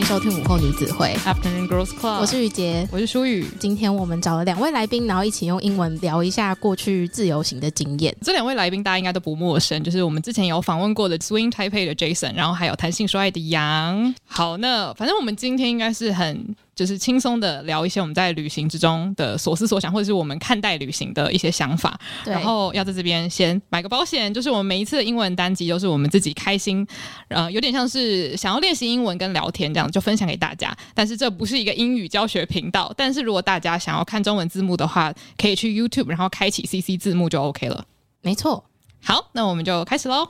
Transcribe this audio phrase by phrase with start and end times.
[0.00, 2.88] 迎收听午后女子会，Afternoon Girls Club，我是雨杰。
[2.90, 3.46] 我是舒雨。
[3.58, 8.16] 今天我们找了两位来宾，然后一起用英文聊一下过去自由行的经验。
[8.22, 14.14] 这两位来宾大家应该都不陌生，就是我们之前有访问过的 Swing Taipei 的 Jason，然后还有谈性说爱的杨。
[14.24, 22.00] 好，那反正我们今天应该是很就是轻松的聊一些我们在旅行之中的所思所想，或者是我们看待旅行的一些想法。
[22.24, 26.86] 对，然后要在这边先买个保险，就是我们每一次的英文单集都是我们自己开心，
[27.28, 30.74] 呃，有点像是想要练习英文跟聊天这样，就分享给大家。
[30.94, 37.84] 但是这不是一个英语教学频道，但是如果大家想要看中文字幕的话，可以去 YouTube，然后开启 CC 字幕就 OK 了。
[38.22, 38.64] 没错。
[39.02, 40.26] 好，那我们就开始喽。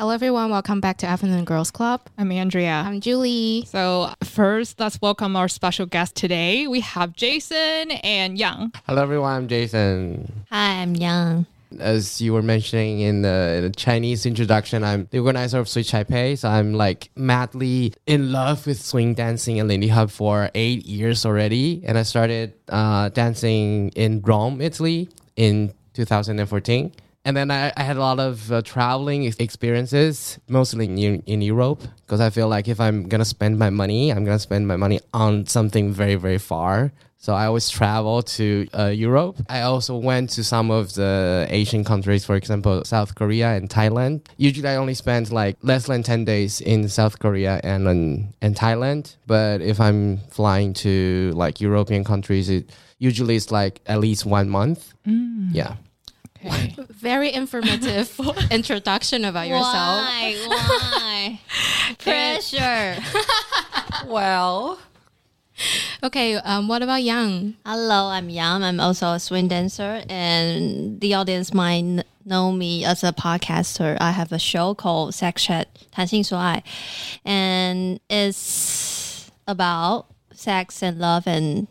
[0.00, 2.00] Hello everyone, welcome back to Afternoon Girls Club.
[2.16, 2.82] I'm Andrea.
[2.86, 3.66] I'm Julie.
[3.66, 6.66] So first, let's welcome our special guest today.
[6.66, 8.72] We have Jason and Yang.
[8.86, 9.30] Hello, everyone.
[9.30, 10.46] I'm Jason.
[10.50, 11.44] Hi, I'm Yang.
[11.78, 16.38] As you were mentioning in the, the Chinese introduction, I'm the organizer of Switch Taipei.
[16.38, 21.26] So I'm like madly in love with swing dancing and Lindy Hop for eight years
[21.26, 21.82] already.
[21.84, 26.90] And I started uh, dancing in Rome, Italy in 2014.
[27.24, 31.42] And then I, I had a lot of uh, traveling ex- experiences, mostly in, in
[31.42, 34.42] Europe, because I feel like if I'm going to spend my money, I'm going to
[34.42, 36.92] spend my money on something very, very far.
[37.18, 39.36] So I always travel to uh, Europe.
[39.50, 44.22] I also went to some of the Asian countries, for example, South Korea and Thailand.
[44.38, 49.16] Usually I only spend like less than 10 days in South Korea and and Thailand.
[49.26, 54.48] But if I'm flying to like European countries, it usually it's like at least one
[54.48, 54.94] month.
[55.52, 55.74] Yeah.
[56.39, 56.75] Okay.
[56.89, 58.19] Very informative
[58.51, 59.65] introduction about yourself.
[59.73, 60.35] Why?
[60.47, 61.39] Why?
[61.99, 62.97] Pressure.
[64.07, 64.79] Well.
[66.03, 67.55] Okay, um, what about Young?
[67.65, 68.63] Hello, I'm Yang.
[68.63, 73.97] I'm also a swing dancer, and the audience might kn- know me as a podcaster.
[74.01, 76.61] I have a show called Sex Chat 谈性说爱,
[77.23, 81.67] and it's about sex and love and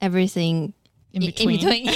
[0.00, 0.72] everything
[1.12, 1.88] In in between.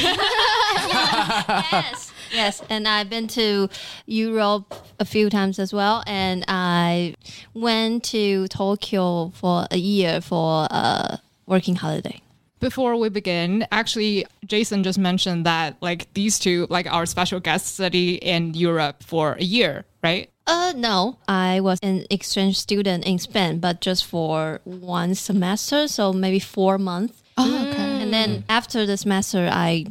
[1.28, 1.64] between.
[1.72, 2.62] yes, yes.
[2.70, 3.70] And I've been to
[4.06, 7.16] Europe a few times as well, and I
[7.54, 12.22] went to Tokyo for a year for a working holiday.
[12.60, 17.70] Before we begin, actually, Jason just mentioned that like these two, like our special guests,
[17.70, 20.30] study in Europe for a year, right?
[20.48, 26.14] Uh, no, I was an exchange student in Spain, but just for one semester, so
[26.14, 27.22] maybe four months.
[27.38, 28.02] Oh, okay.
[28.02, 29.88] And then after the semester, I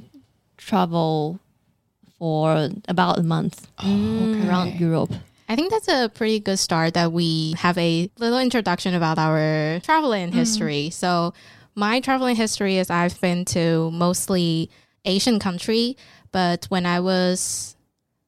[0.65, 1.39] travel
[2.19, 5.13] for about a month oh, around Europe.
[5.49, 9.81] I think that's a pretty good start that we have a little introduction about our
[9.81, 10.35] traveling mm.
[10.35, 10.91] history.
[10.91, 11.35] So,
[11.75, 14.71] my traveling history is I've been to mostly
[15.05, 15.97] Asian country,
[16.33, 17.77] but when I was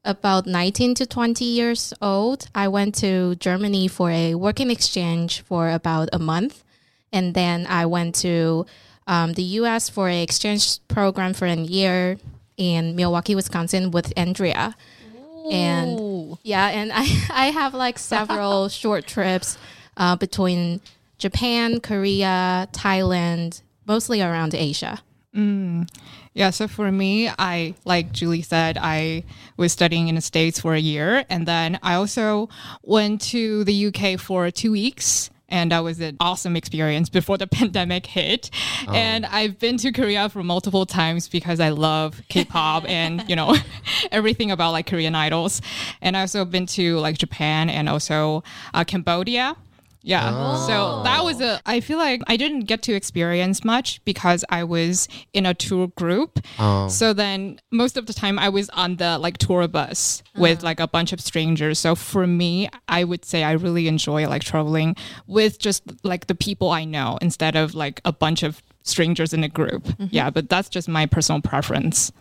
[0.04, 5.70] about 19 to 20 years old, I went to Germany for a working exchange for
[5.70, 6.64] about a month.
[7.12, 8.66] And then I went to
[9.06, 12.19] um, the US for an exchange program for a year
[12.56, 14.75] in Milwaukee, Wisconsin with Andrea.
[15.50, 19.59] And yeah, and I, I have like several short trips
[19.97, 20.81] uh, between
[21.19, 25.00] Japan, Korea, Thailand, mostly around Asia.
[26.33, 29.25] Yeah, so for me, I like Julie said, I
[29.56, 32.49] was studying in the States for a year, and then I also
[32.83, 35.31] went to the UK for two weeks.
[35.48, 38.50] And that was an awesome experience before the pandemic hit.
[38.88, 43.54] And I've been to Korea for multiple times because I love K-pop and you know
[44.10, 45.62] everything about like Korean idols.
[46.00, 48.42] And I've also been to like Japan and also
[48.74, 49.56] uh, Cambodia.
[50.06, 50.56] Yeah.
[50.69, 51.61] So that was a, oh.
[51.67, 55.89] I feel like I didn't get to experience much because I was in a tour
[55.89, 56.39] group.
[56.61, 56.87] Oh.
[56.87, 60.67] So then most of the time I was on the like tour bus with uh.
[60.67, 61.81] like a bunch of strangers.
[61.81, 64.94] So for me, I would say I really enjoy like traveling
[65.27, 69.43] with just like the people I know instead of like a bunch of strangers in
[69.43, 69.83] a group.
[69.83, 70.06] Mm-hmm.
[70.11, 70.31] Yeah.
[70.31, 72.12] But that's just my personal preference.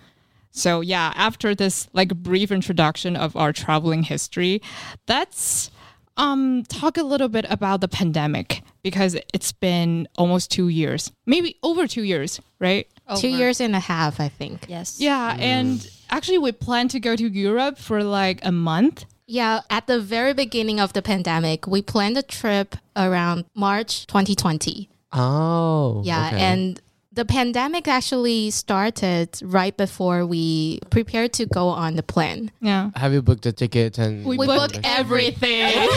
[0.50, 4.64] So yeah, after this like brief introduction of our traveling history,
[5.08, 5.70] let's
[6.18, 11.12] um talk a little bit about the pandemic because it's been almost 2 years.
[11.26, 12.88] Maybe over 2 years, right?
[13.18, 14.66] Two years and a half, I think.
[14.68, 15.00] Yes.
[15.00, 19.06] Yeah, and actually we plan to go to Europe for like a month.
[19.28, 24.90] Yeah, at the very beginning of the pandemic, we planned a trip around March 2020.
[25.14, 26.02] Oh.
[26.04, 26.40] Yeah, okay.
[26.40, 26.82] and
[27.16, 32.52] the pandemic actually started right before we prepared to go on the plane.
[32.62, 32.92] Yeah.
[32.96, 35.72] have you booked the ticket and We, We booked booked everything.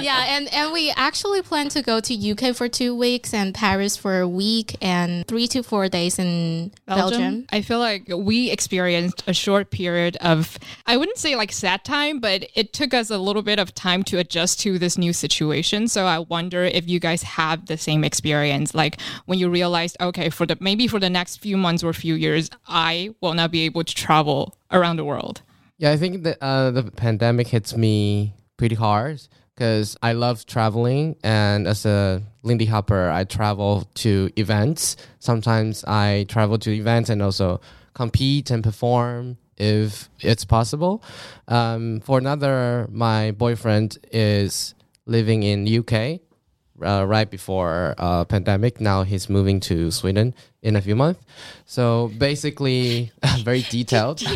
[0.00, 3.96] yeah, and, and we actually plan to go to UK for two weeks and Paris
[3.96, 7.46] for a week and three to four days in Belgium.
[7.50, 12.20] I feel like we experienced a short period of, I wouldn't say like sad time,
[12.20, 15.88] but it took us a little bit of time to adjust to this new situation.
[15.88, 20.30] So I wonder if you guys have the same experience, like when you realized, okay,
[20.30, 23.62] for the maybe for the next few months or few years, I will not be
[23.62, 25.42] able to travel around the world.
[25.78, 29.20] Yeah, I think that uh, the pandemic hits me pretty hard
[29.54, 34.96] because I love traveling, and as a Lindy Hopper, I travel to events.
[35.20, 37.60] Sometimes I travel to events and also
[37.94, 41.02] compete and perform if it's possible.
[41.46, 44.74] Um, for another, my boyfriend is
[45.06, 46.20] living in UK
[46.82, 48.80] uh, right before uh, pandemic.
[48.80, 51.20] Now he's moving to Sweden in a few months.
[51.66, 53.12] So basically,
[53.44, 54.22] very detailed.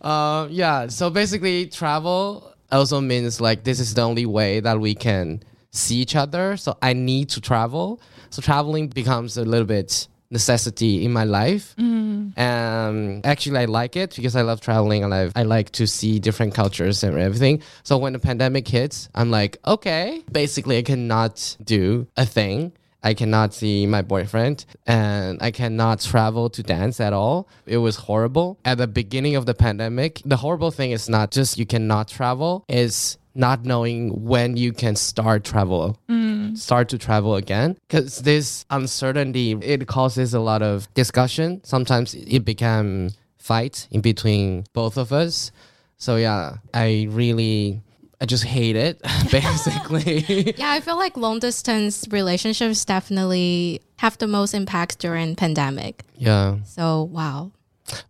[0.00, 0.86] uh, yeah.
[0.88, 5.96] So basically, travel also means like this is the only way that we can see
[5.96, 6.56] each other.
[6.56, 8.00] So I need to travel.
[8.30, 11.74] So traveling becomes a little bit necessity in my life.
[11.78, 12.36] Mm.
[12.38, 16.18] Um, actually, I like it because I love traveling and I, I like to see
[16.18, 17.62] different cultures and everything.
[17.84, 22.72] So when the pandemic hits, I'm like, okay, basically, I cannot do a thing.
[23.02, 27.48] I cannot see my boyfriend and I cannot travel to dance at all.
[27.66, 28.58] It was horrible.
[28.64, 32.64] At the beginning of the pandemic, the horrible thing is not just you cannot travel,
[32.68, 36.56] is not knowing when you can start travel, mm.
[36.56, 37.76] start to travel again.
[37.86, 41.60] Because this uncertainty, it causes a lot of discussion.
[41.62, 45.52] Sometimes it became fight in between both of us.
[45.98, 47.82] So yeah, I really
[48.20, 50.54] I just hate it, basically.
[50.56, 56.02] yeah, I feel like long distance relationships definitely have the most impact during pandemic.
[56.16, 56.58] Yeah.
[56.64, 57.52] So wow.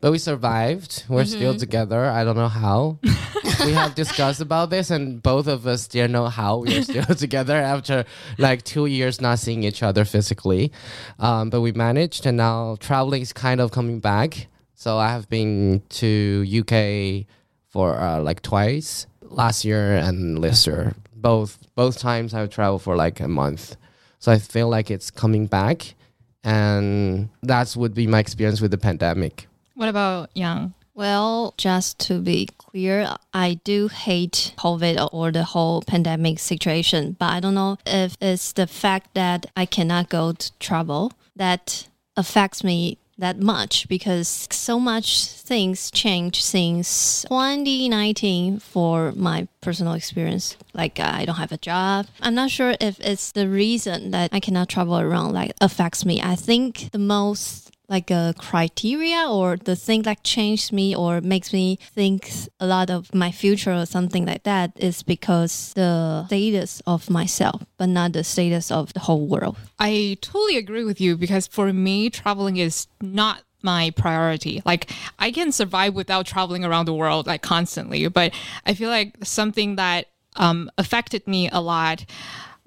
[0.01, 1.05] But we survived.
[1.09, 1.37] We're mm-hmm.
[1.37, 2.07] still together.
[2.07, 2.99] I don't know how.
[3.65, 7.05] we have discussed about this, and both of us still know how we are still
[7.05, 8.05] together after
[8.39, 10.73] like two years not seeing each other physically.
[11.19, 14.47] Um, but we managed, and now traveling is kind of coming back.
[14.75, 17.27] So I have been to UK
[17.69, 20.95] for uh, like twice last year and this year.
[21.15, 23.77] Both both times I've traveled for like a month.
[24.19, 25.95] So I feel like it's coming back,
[26.43, 29.47] and that's would be my experience with the pandemic.
[29.75, 30.75] What about Yang?
[30.95, 37.31] Well, just to be clear, I do hate COVID or the whole pandemic situation, but
[37.31, 41.87] I don't know if it's the fact that I cannot go to travel that
[42.17, 50.57] affects me that much because so much things changed since 2019 for my personal experience.
[50.75, 52.07] Like uh, I don't have a job.
[52.21, 56.21] I'm not sure if it's the reason that I cannot travel around like affects me.
[56.23, 61.53] I think the most like a criteria or the thing that changed me or makes
[61.53, 66.83] me think a lot of my future or something like that is because the status
[66.87, 71.17] of myself but not the status of the whole world i totally agree with you
[71.17, 74.63] because for me traveling is not my priority.
[74.65, 78.33] Like I can survive without traveling around the world like constantly, but
[78.65, 80.07] I feel like something that
[80.37, 82.05] um, affected me a lot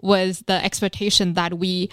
[0.02, 1.90] was the expectation that we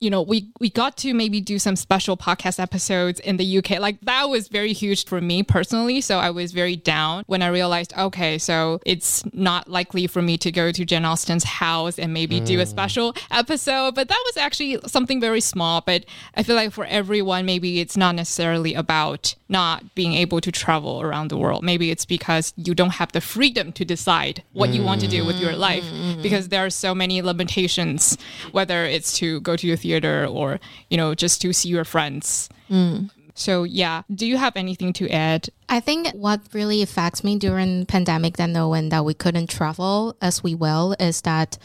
[0.00, 3.78] you know, we we got to maybe do some special podcast episodes in the UK.
[3.78, 6.00] Like that was very huge for me personally.
[6.00, 10.38] So I was very down when I realized, okay, so it's not likely for me
[10.38, 12.46] to go to Jane Austen's house and maybe mm.
[12.46, 12.68] do a mm.
[12.68, 13.94] special episode.
[13.94, 15.82] But that was actually something very small.
[15.82, 20.50] But I feel like for everyone, maybe it's not necessarily about not being able to
[20.50, 21.62] travel around the world.
[21.62, 24.76] Maybe it's because you don't have the freedom to decide what mm.
[24.76, 26.22] you want to do with your life mm.
[26.22, 28.16] because there are so many limitations,
[28.52, 31.84] whether it's to go to a theater theater or you know just to see your
[31.84, 33.10] friends mm.
[33.34, 37.84] so yeah do you have anything to add i think what really affects me during
[37.86, 41.58] pandemic then knowing that we couldn't travel as we will is that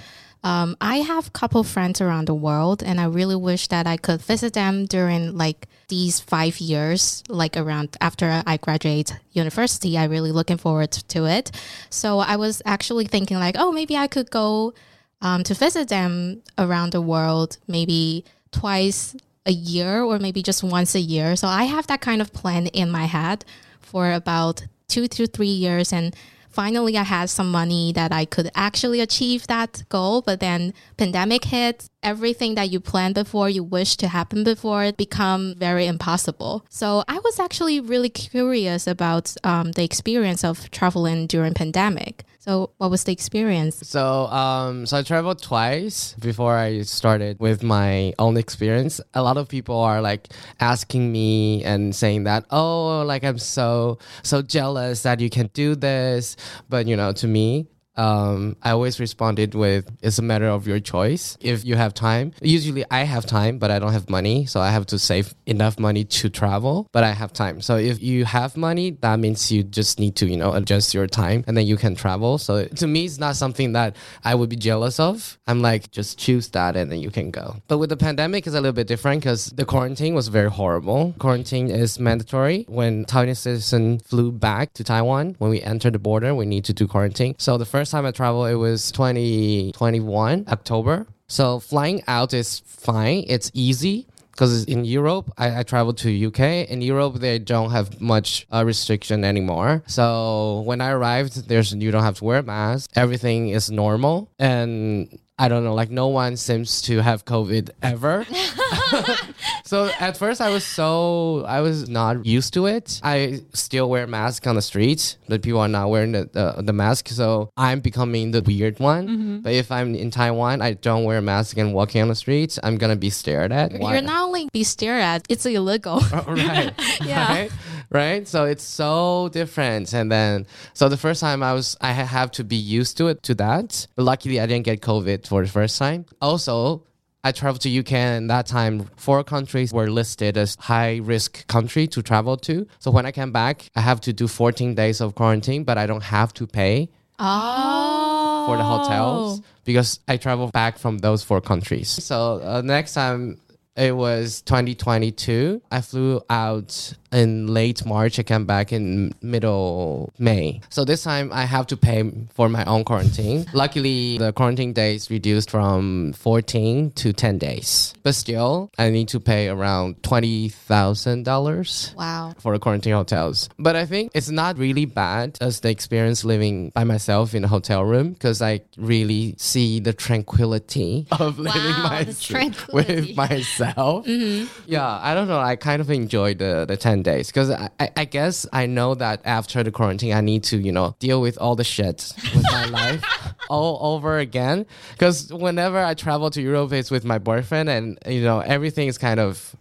[0.46, 3.98] um, I have a couple friends around the world, and I really wish that I
[3.98, 9.98] could visit them during like these five years, like around after I graduate university.
[9.98, 11.50] I really looking forward to it.
[11.89, 14.75] So I was actually thinking like, oh, maybe I could go
[15.22, 20.95] um, to visit them around the world, maybe twice a year or maybe just once
[20.95, 21.36] a year.
[21.36, 23.45] So I have that kind of plan in my head
[23.79, 25.93] for about two to three years.
[25.93, 26.15] And
[26.50, 30.22] finally, I had some money that I could actually achieve that goal.
[30.22, 35.55] But then pandemic hit, everything that you planned before, you wish to happen before, become
[35.57, 36.65] very impossible.
[36.69, 42.24] So I was actually really curious about um, the experience of traveling during pandemic.
[42.46, 43.78] So, what was the experience?
[43.90, 49.02] So, um, so I traveled twice before I started with my own experience.
[49.16, 53.98] A lot of people are like asking me and saying that, oh, like I'm so
[54.22, 56.38] so jealous that you can do this.
[56.70, 57.66] But you know, to me,
[57.98, 61.38] um, I always responded with, "It's a matter of your choice.
[61.42, 64.72] If you have time, usually I have time, but I don't have money, so I
[64.72, 66.88] have to save enough money to travel.
[66.92, 67.62] But I have time.
[67.62, 71.08] So if you have money, that means you just need to, you know, adjust your
[71.08, 72.38] time, and then you can travel.
[72.38, 75.38] So to me, it's not something that I would be jealous of.
[75.48, 77.58] I'm like, just choose that, and then you can go.
[77.68, 81.14] But with the pandemic, it's a little bit different because the quarantine was very horrible.
[81.20, 85.36] Quarantine is mandatory when Taiwanese citizen flew back to Taiwan.
[85.40, 87.36] When we enter the border, we need to do quarantine.
[87.38, 91.08] So the first time I traveled, it was 2021 October.
[91.27, 93.24] So flying out is fine.
[93.27, 96.70] It's easy because in Europe, I, I traveled to UK.
[96.70, 99.82] In Europe, they don't have much uh, restriction anymore.
[99.88, 102.92] So when I arrived, there's you don't have to wear a mask.
[102.96, 108.25] Everything is normal, and I don't know, like no one seems to have COVID ever.
[109.65, 113.01] so at first I was so I was not used to it.
[113.04, 116.72] I still wear mask on the streets, but people are not wearing the, the, the
[116.72, 117.10] mask.
[117.10, 119.08] So I'm becoming the weird one.
[119.08, 119.38] Mm-hmm.
[119.39, 122.58] But if I'm in Taiwan, I don't wear a mask and walking on the streets,
[122.63, 123.74] I'm gonna be stared at.
[123.74, 126.00] Why- You're not only be stared at, it's illegal.
[126.01, 126.74] Oh, right.
[127.04, 127.25] Yeah.
[127.36, 127.51] Right.
[127.92, 128.27] Right.
[128.27, 129.94] So it's so different.
[129.94, 133.22] And then, so the first time I was, I have to be used to it,
[133.24, 133.88] to that.
[133.96, 136.05] But luckily, I didn't get COVID for the first time.
[136.22, 136.84] Also,
[137.24, 141.88] I traveled to UK and that time four countries were listed as high risk country
[141.88, 142.67] to travel to.
[142.77, 145.88] So when I came back, I have to do 14 days of quarantine, but I
[145.88, 148.44] don't have to pay oh.
[148.46, 151.89] for the hotels because I traveled back from those four countries.
[151.89, 153.39] So uh, next time
[153.75, 155.63] it was 2022.
[155.72, 158.19] I flew out in late March.
[158.19, 160.62] I came back in middle May.
[160.69, 162.03] So this time I have to pay
[162.34, 163.45] for my own quarantine.
[163.53, 167.93] Luckily, the quarantine days reduced from 14 to 10 days.
[168.03, 172.34] But still, I need to pay around $20,000 Wow.
[172.39, 173.50] for the quarantine hotels.
[173.57, 177.48] But I think it's not really bad as the experience living by myself in a
[177.48, 182.05] hotel room because I really see the tranquility of living my,
[182.74, 184.05] with myself.
[184.05, 184.48] Mm-hmm.
[184.67, 185.39] Yeah, I don't know.
[185.39, 189.21] I kind of enjoy the, the 10 days because I, I, guess I know that
[189.24, 192.65] after the quarantine, I need to, you know, deal with all the shit with my
[192.69, 193.05] life
[193.50, 194.65] all over again.
[194.91, 198.97] Because whenever I travel to Europe, it's with my boyfriend and, you know, everything is
[198.97, 199.55] kind of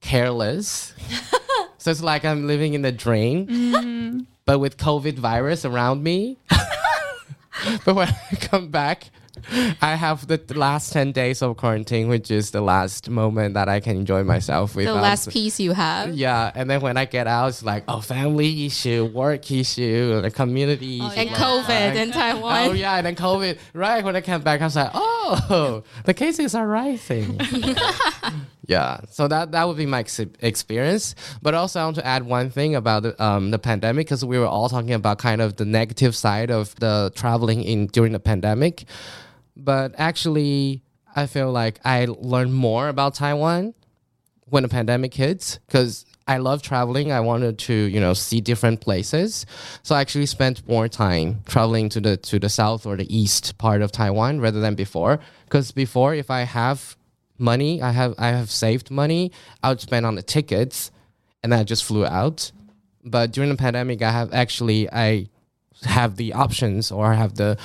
[0.00, 0.94] careless.
[1.78, 4.20] so it's like I'm living in the drain, mm-hmm.
[4.46, 6.38] but with COVID virus around me.
[7.84, 9.10] but when I come back,
[9.80, 13.80] I have the last 10 days of quarantine, which is the last moment that I
[13.80, 14.86] can enjoy myself with.
[14.86, 16.14] The last piece you have.
[16.14, 20.30] Yeah, and then when I get out, it's like, oh, family issue, work issue, the
[20.30, 21.04] community issue.
[21.20, 21.36] And Yeah.
[21.36, 22.68] COVID in Taiwan.
[22.68, 23.58] Oh yeah, and then COVID.
[23.74, 27.38] Right when I came back, I was like, oh, the cases are rising.
[28.66, 31.14] yeah, so that that would be my ex- experience.
[31.42, 34.38] But also, I want to add one thing about the, um, the pandemic because we
[34.38, 38.20] were all talking about kind of the negative side of the traveling in during the
[38.20, 38.84] pandemic.
[39.56, 40.82] But actually,
[41.14, 43.74] I feel like I learned more about Taiwan
[44.48, 47.12] when the pandemic hits because I love traveling.
[47.12, 49.46] I wanted to, you know, see different places.
[49.82, 53.58] So I actually spent more time traveling to the to the south or the east
[53.58, 55.20] part of Taiwan rather than before.
[55.44, 56.96] Because before, if I have
[57.38, 59.30] money, I have I have saved money,
[59.62, 60.90] I would spend on the tickets,
[61.42, 62.50] and I just flew out.
[63.04, 65.28] But during the pandemic, I have actually I
[65.82, 67.56] have the options or I have the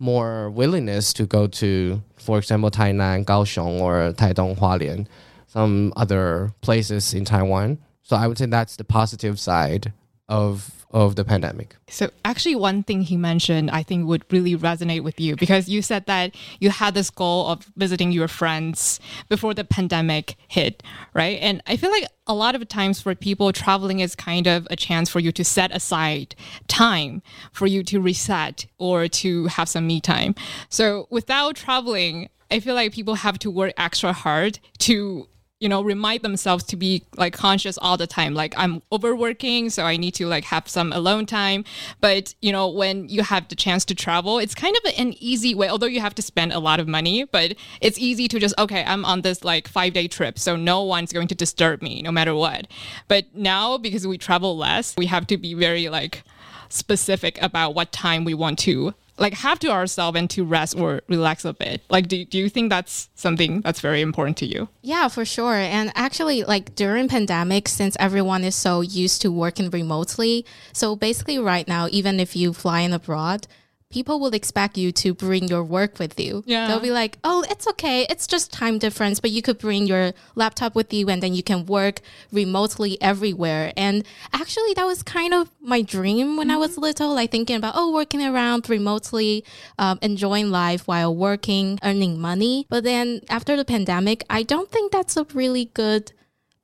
[0.00, 5.06] more willingness to go to, for example, Tainan, Kaohsiung, or Taidong, Hualien,
[5.46, 7.78] some other places in Taiwan.
[8.02, 9.92] So I would say that's the positive side
[10.28, 11.76] of of the pandemic.
[11.88, 15.82] So actually one thing he mentioned I think would really resonate with you because you
[15.82, 20.82] said that you had this goal of visiting your friends before the pandemic hit,
[21.14, 21.38] right?
[21.40, 24.76] And I feel like a lot of times for people traveling is kind of a
[24.76, 26.34] chance for you to set aside
[26.66, 30.34] time for you to reset or to have some me time.
[30.68, 35.28] So without traveling, I feel like people have to work extra hard to
[35.60, 38.34] you know remind themselves to be like conscious all the time.
[38.34, 41.64] Like i'm overworking so i need to like have some alone time.
[42.00, 45.54] But you know when you have the chance to travel it's kind of an easy
[45.54, 48.58] way although you have to spend a lot of money but it's easy to just
[48.58, 52.02] okay i'm on this like five day trip so no one's going to disturb me
[52.02, 52.66] no matter what.
[53.06, 56.24] But now because we travel less we have to be very like
[56.70, 61.02] specific about what time we want to like have to ourselves and to rest or
[61.08, 64.68] relax a bit like do, do you think that's something that's very important to you
[64.82, 65.54] Yeah, for sure.
[65.54, 71.38] And actually, like during pandemic, since everyone is so used to working remotely, so basically
[71.38, 73.46] right now, even if you fly in abroad,
[73.90, 76.44] people will expect you to bring your work with you.
[76.46, 76.68] Yeah.
[76.68, 78.06] They'll be like, oh, it's okay.
[78.08, 81.42] It's just time difference, but you could bring your laptop with you and then you
[81.42, 83.72] can work remotely everywhere.
[83.76, 87.74] And actually, that was kind of my dream when I was little, like thinking about,
[87.76, 89.44] oh, working around remotely,
[89.76, 92.66] um, enjoying life while working, earning money.
[92.70, 96.12] But then after the pandemic, I don't think that's a really good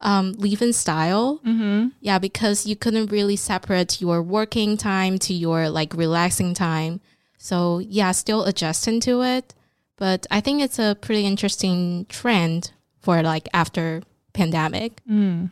[0.00, 1.40] um, living style.
[1.44, 1.88] Mm-hmm.
[2.00, 7.00] Yeah, because you couldn't really separate your working time to your like relaxing time.
[7.46, 9.54] So yeah, still adjusting to it.
[9.96, 15.00] But I think it's a pretty interesting trend for like after pandemic.
[15.08, 15.50] Mm.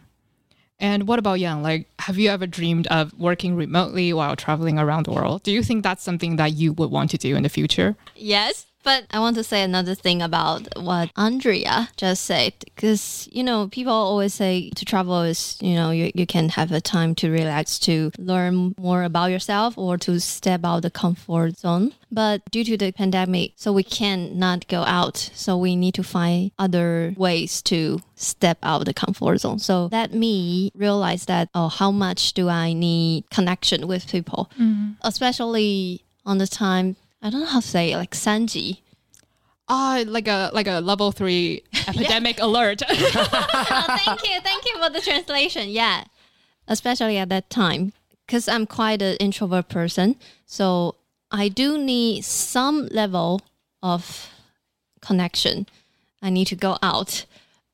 [0.81, 1.63] And what about Yang?
[1.63, 5.45] Like, have you ever dreamed of working remotely while traveling around the world?
[5.45, 7.95] Do you think that's something that you would want to do in the future?
[8.17, 8.67] Yes.
[8.85, 13.69] But I want to say another thing about what Andrea just said, because, you know,
[13.69, 17.31] people always say to travel is, you know, you, you can have a time to
[17.31, 21.93] relax, to learn more about yourself or to step out the comfort zone.
[22.12, 25.17] But due to the pandemic, so we can not go out.
[25.35, 29.59] So we need to find other ways to step out the comfort zone.
[29.59, 34.93] So that me realize that, oh, how much do I need connection with people, mm-hmm.
[35.03, 38.81] especially on the time I don't know how to say it, like Sanji.
[39.66, 42.83] Ah, like a like a level three epidemic alert.
[42.87, 45.71] oh, thank you, thank you for the translation.
[45.71, 46.04] Yeah,
[46.69, 47.95] especially at that time,
[48.26, 50.97] because I'm quite an introvert person, so
[51.31, 53.40] I do need some level
[53.83, 54.28] of
[55.00, 55.66] connection.
[56.21, 57.25] I need to go out,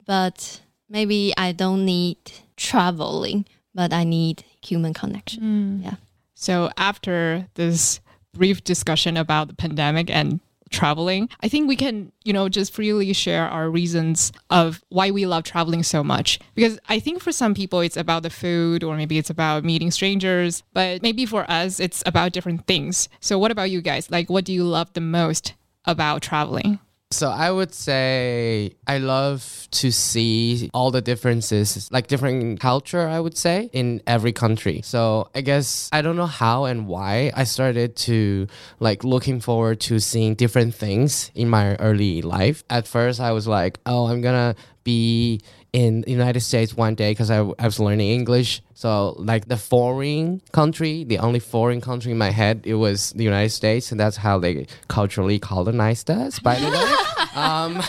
[0.07, 2.19] but maybe I don't need
[2.57, 5.83] traveling, but I need human connection.
[5.83, 5.95] Yeah.
[6.35, 8.01] So after this
[8.33, 13.13] brief discussion about the pandemic and traveling, I think we can, you know, just freely
[13.13, 16.39] share our reasons of why we love traveling so much.
[16.55, 19.91] Because I think for some people it's about the food or maybe it's about meeting
[19.91, 23.09] strangers, but maybe for us it's about different things.
[23.21, 24.11] So what about you guys?
[24.11, 26.79] Like what do you love the most about traveling?
[27.13, 33.19] So I would say I love to see all the differences, like different culture, I
[33.19, 34.81] would say, in every country.
[34.85, 38.47] So I guess I don't know how and why I started to
[38.79, 42.63] like looking forward to seeing different things in my early life.
[42.71, 45.41] At first I was like, oh, I'm gonna be
[45.73, 48.63] in the United States one day because I, I was learning English.
[48.75, 53.25] So like the foreign country, the only foreign country in my head, it was the
[53.25, 56.39] United States, and that's how they culturally colonized us.
[56.41, 56.91] By the way,
[57.41, 57.83] um,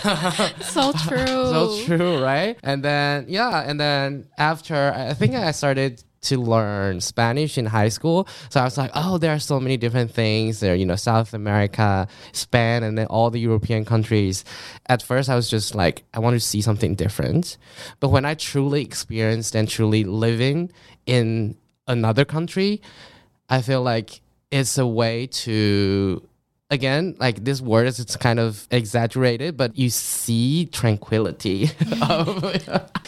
[0.61, 1.25] So true.
[1.25, 2.57] so true, right?
[2.63, 7.89] And then yeah, and then after I think I started to learn Spanish in high
[7.89, 8.27] school.
[8.49, 10.59] So I was like, oh, there are so many different things.
[10.59, 14.45] There, you know, South America, Spain, and then all the European countries.
[14.87, 17.57] At first, I was just like, I want to see something different.
[17.99, 20.71] But when I truly experienced and truly living
[21.05, 21.57] in
[21.87, 22.81] another country,
[23.49, 26.21] I feel like it's a way to
[26.71, 31.69] again like this word is it's kind of exaggerated but you see tranquility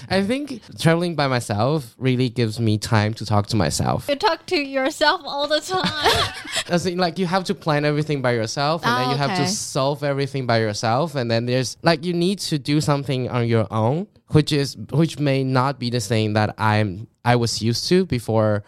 [0.09, 4.07] i think traveling by myself really gives me time to talk to myself.
[4.09, 6.33] You talk to yourself all the time.
[6.67, 9.37] as in, like you have to plan everything by yourself and then Oh, you have
[9.37, 13.47] to solve everything by yourself and then there's like you need to do something on
[13.47, 17.87] your own which is which may not be the same that i'm i was used
[17.89, 18.63] to before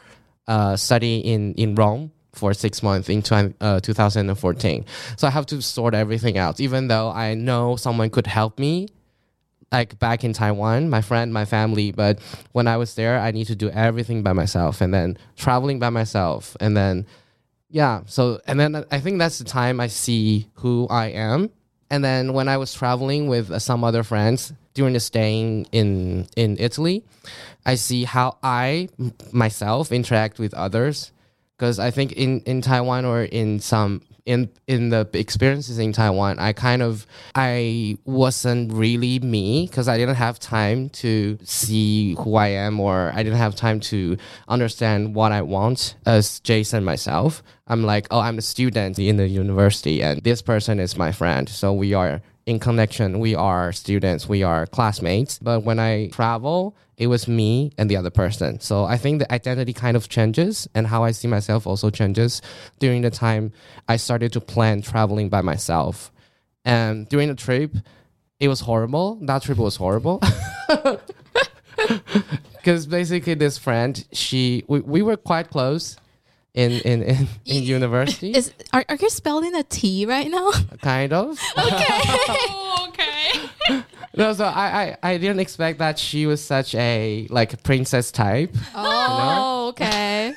[0.48, 4.86] uh studying in in rome for six months in twen- uh, 2014
[5.18, 8.88] so i have to sort everything out even though i know someone could help me
[9.72, 11.92] like back in Taiwan, my friend, my family.
[11.92, 12.20] But
[12.54, 15.90] when I was there, I need to do everything by myself and then traveling by
[15.90, 16.56] myself.
[16.60, 17.06] And then,
[17.70, 18.02] yeah.
[18.06, 21.50] So, and then I think that's the time I see who I am.
[21.90, 26.28] And then when I was traveling with uh, some other friends during the staying in,
[26.36, 27.04] in Italy,
[27.66, 28.90] I see how I
[29.32, 31.12] myself interact with others.
[31.58, 36.40] Because I think in, in Taiwan or in some in in the experiences in Taiwan,
[36.40, 42.36] I kind of I wasn't really me because I didn't have time to see who
[42.36, 47.44] I am or I didn't have time to understand what I want as Jason myself.
[47.68, 51.48] I'm like, oh, I'm a student in the university and this person is my friend.
[51.48, 53.20] So we are in connection.
[53.20, 54.30] We are students.
[54.30, 55.40] We are classmates.
[55.40, 58.60] But when I travel, it was me and the other person.
[58.60, 62.42] So I think the identity kind of changes and how I see myself also changes
[62.80, 63.52] during the time
[63.88, 66.12] I started to plan traveling by myself.
[66.64, 67.76] And during the trip,
[68.40, 69.16] it was horrible.
[69.22, 70.22] That trip was horrible.
[72.66, 75.98] Because basically, this friend, she we, we were quite close
[76.56, 80.52] in in in, in university, Is are, are you spelling a T right now?
[80.82, 81.40] kind of.
[81.58, 83.84] Oh, okay.
[84.16, 88.56] No, so I, I I didn't expect that she was such a like princess type.
[88.74, 90.34] Oh, okay.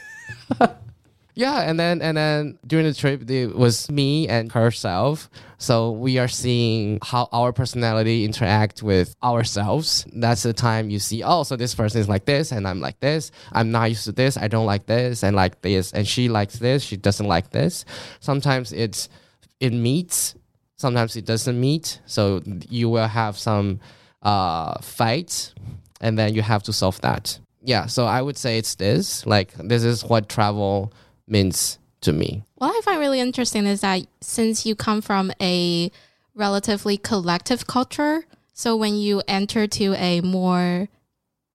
[1.39, 5.31] Yeah, and then and then during the trip, it was me and herself.
[5.59, 10.05] So we are seeing how our personality interact with ourselves.
[10.13, 12.99] That's the time you see, oh, so this person is like this, and I'm like
[12.99, 13.31] this.
[13.53, 14.37] I'm not used to this.
[14.37, 16.83] I don't like this, and like this, and she likes this.
[16.83, 17.85] She doesn't like this.
[18.19, 19.09] Sometimes it's
[19.61, 20.35] it meets.
[20.75, 22.01] Sometimes it doesn't meet.
[22.07, 23.79] So you will have some
[24.23, 25.55] uh, fights,
[26.01, 27.39] and then you have to solve that.
[27.63, 27.87] Yeah.
[27.87, 29.25] So I would say it's this.
[29.25, 30.93] Like this is what travel
[31.31, 32.45] means to me.
[32.57, 35.91] What I find really interesting is that since you come from a
[36.35, 40.89] relatively collective culture, so when you enter to a more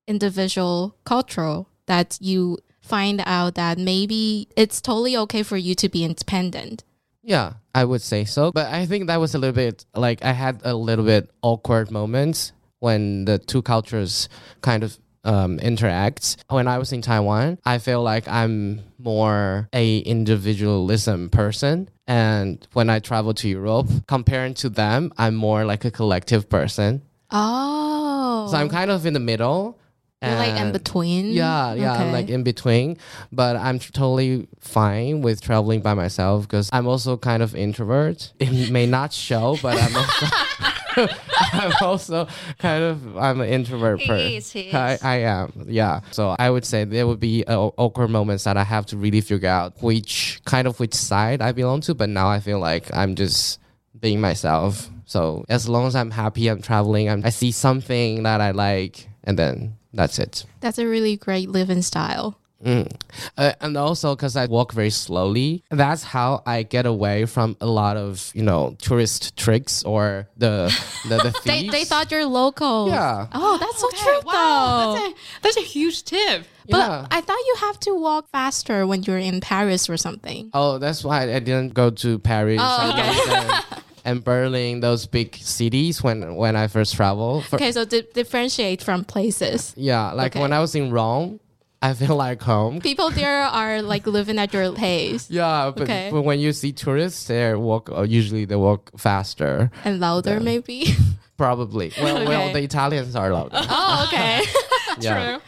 [0.06, 6.04] individual culture, that you find out that maybe it's totally okay for you to be
[6.04, 6.84] independent.
[7.22, 8.52] Yeah, I would say so.
[8.52, 11.90] But I think that was a little bit like I had a little bit awkward
[11.90, 14.28] moments when the two cultures
[14.60, 16.36] kind of um, interact.
[16.48, 21.88] When I was in Taiwan, I feel like I'm more a individualism person.
[22.06, 27.02] And when I travel to Europe, comparing to them, I'm more like a collective person.
[27.30, 28.48] Oh.
[28.50, 29.78] So I'm kind of in the middle.
[30.22, 31.32] You're like in between.
[31.32, 32.12] Yeah, yeah, I'm Okay.
[32.12, 32.96] like in between,
[33.30, 38.32] but I'm totally fine with traveling by myself because I'm also kind of introvert.
[38.40, 40.26] It may not show, but I'm also
[41.52, 42.26] I'm also
[42.58, 44.32] kind of I'm an introvert He person.
[44.32, 44.98] is, he I.
[45.02, 46.00] I am, yeah.
[46.10, 49.20] So I would say there would be uh, awkward moments that I have to really
[49.20, 51.94] figure out which kind of which side I belong to.
[51.94, 53.60] But now I feel like I'm just
[53.98, 54.90] being myself.
[55.06, 57.08] So as long as I'm happy, I'm traveling.
[57.08, 60.44] I'm, I see something that I like, and then that's it.
[60.60, 62.38] That's a really great living style.
[62.64, 62.90] Mm.
[63.36, 67.66] Uh, and also because I walk very slowly, that's how I get away from a
[67.66, 70.72] lot of you know tourist tricks or the
[71.08, 71.72] the, the They, thieves.
[71.72, 72.88] they thought you're local.
[72.88, 73.26] Yeah.
[73.32, 74.94] Oh, that's so Okay, true wow, though.
[74.94, 76.44] that's a, that's a huge tip.
[76.68, 77.06] But Yeah.
[77.10, 80.48] I thought you have to walk faster when you're in Paris or something.
[80.54, 86.02] Oh, that's why I didn't go to Paris Oh, and, and Berlin, those big cities
[86.02, 87.44] when when I first traveled.
[87.52, 89.74] Okay, so di- differentiate from places.
[89.76, 90.40] Yeah, like Okay.
[90.40, 91.40] when I was in Rome,
[91.84, 92.80] I feel like home.
[92.80, 96.08] People there are like living at your pace Yeah, but, Okay.
[96.10, 97.90] but when you see tourists, they walk.
[97.92, 99.70] Uh, usually they walk faster.
[99.84, 100.96] and louder, maybe.
[101.36, 101.92] Probably.
[102.00, 103.58] Well, well, the Italians are louder.
[103.68, 104.40] oh, okay.
[105.00, 105.38] yeah.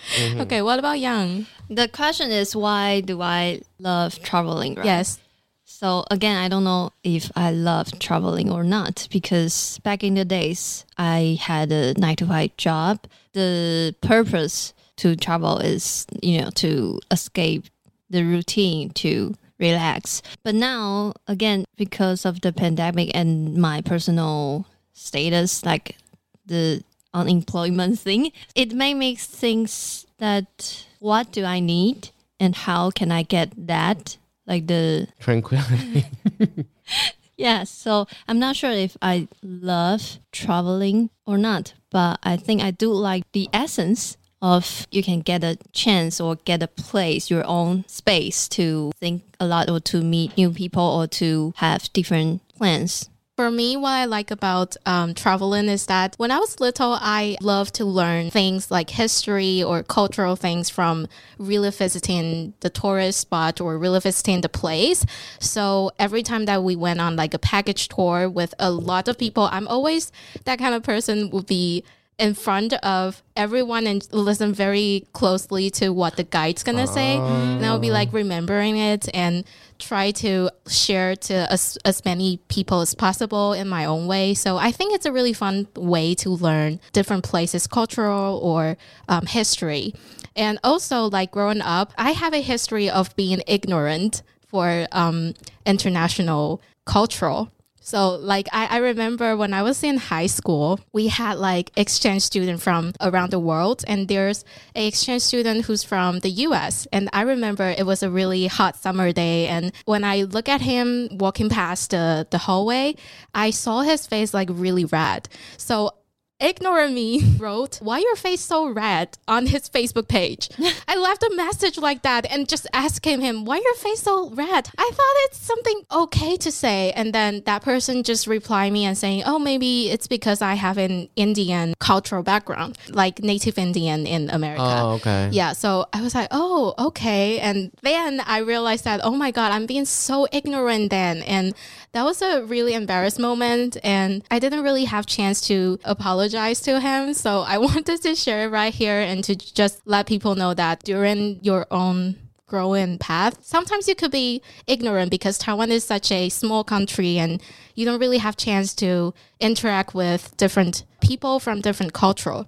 [0.42, 1.46] okay, what about Yang?
[1.70, 4.74] The question is why do I love traveling?
[4.74, 4.84] Right?
[4.84, 5.18] Yes.
[5.64, 10.24] So again, I don't know if I love traveling or not because back in the
[10.24, 13.00] days, I had a nine to five job.
[13.32, 17.64] The purpose to travel is, you know, to escape
[18.08, 20.22] the routine, to relax.
[20.42, 25.96] But now, again, because of the pandemic and my personal status, like
[26.44, 26.82] the
[27.12, 33.22] unemployment thing, it may make things that what do I need and how can I
[33.22, 34.16] get that?
[34.46, 36.06] Like the Tranquility.
[37.36, 42.70] yeah, so I'm not sure if I love traveling or not, but I think I
[42.70, 47.44] do like the essence of you can get a chance or get a place, your
[47.46, 52.46] own space to think a lot or to meet new people or to have different
[52.56, 53.08] plans.
[53.36, 57.36] For me, what I like about um, traveling is that when I was little, I
[57.42, 63.60] loved to learn things like history or cultural things from really visiting the tourist spot
[63.60, 65.04] or really visiting the place.
[65.38, 69.18] So every time that we went on like a package tour with a lot of
[69.18, 70.10] people, I'm always
[70.44, 71.84] that kind of person would be
[72.18, 77.16] in front of everyone and listen very closely to what the guide's gonna say.
[77.16, 79.44] And I'll be like remembering it and
[79.78, 84.32] try to share to as, as many people as possible in my own way.
[84.32, 89.26] So I think it's a really fun way to learn different places, cultural or um,
[89.26, 89.92] history.
[90.34, 95.34] And also, like growing up, I have a history of being ignorant for um,
[95.66, 97.50] international cultural.
[97.86, 102.22] So like I, I remember when I was in high school, we had like exchange
[102.22, 104.44] student from around the world and there's
[104.74, 106.88] a exchange student who's from the US.
[106.92, 110.62] And I remember it was a really hot summer day and when I look at
[110.62, 112.96] him walking past the, the hallway,
[113.32, 115.28] I saw his face like really red.
[115.56, 115.92] So
[116.38, 120.50] Ignore me wrote, Why your face so red on his Facebook page?
[120.88, 124.68] I left a message like that and just asking him, Why your face so red?
[124.76, 126.92] I thought it's something okay to say.
[126.92, 130.76] And then that person just replied me and saying, Oh, maybe it's because I have
[130.76, 134.62] an Indian cultural background, like native Indian in America.
[134.62, 135.30] Oh, okay.
[135.32, 137.38] Yeah, so I was like, oh, okay.
[137.38, 141.22] And then I realized that, oh my God, I'm being so ignorant then.
[141.22, 141.54] And
[141.96, 143.78] that was a really embarrassed moment.
[143.82, 147.14] And I didn't really have chance to apologize to him.
[147.26, 150.84] So I wanted to share it right here and to just let people know that
[150.84, 153.38] during your own growing path.
[153.42, 157.42] Sometimes you could be ignorant because Taiwan is such a small country and
[157.74, 162.44] you don't really have chance to interact with different people from different culture.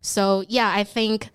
[0.00, 1.28] So yeah, I think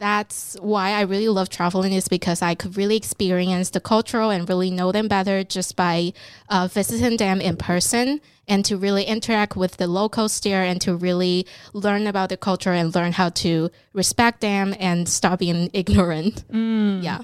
[0.00, 4.48] that's why I really love traveling is because I could really experience the cultural and
[4.48, 6.14] really know them better just by
[6.48, 10.96] uh, visiting them in person and to really interact with the locals there and to
[10.96, 16.44] really learn about the culture and learn how to respect them and stop being ignorant.
[16.50, 17.20] Yeah.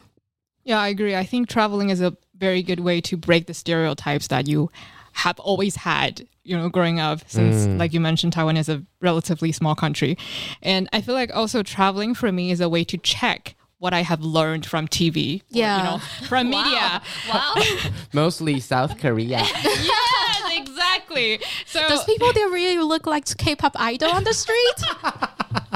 [0.62, 1.16] Yeah, I agree.
[1.16, 4.70] I think traveling is a very good way to break the stereotypes that you
[5.16, 7.78] have always had, you know, growing up since mm.
[7.78, 10.18] like you mentioned Taiwan is a relatively small country.
[10.62, 14.02] And I feel like also traveling for me is a way to check what I
[14.02, 15.76] have learned from TV, or, Yeah.
[15.78, 15.98] you know,
[16.28, 17.00] from media.
[17.30, 17.54] Wow.
[18.12, 19.38] Mostly South Korea.
[19.64, 21.40] yes, exactly.
[21.64, 24.80] So Does people there really look like K-pop idol on the street?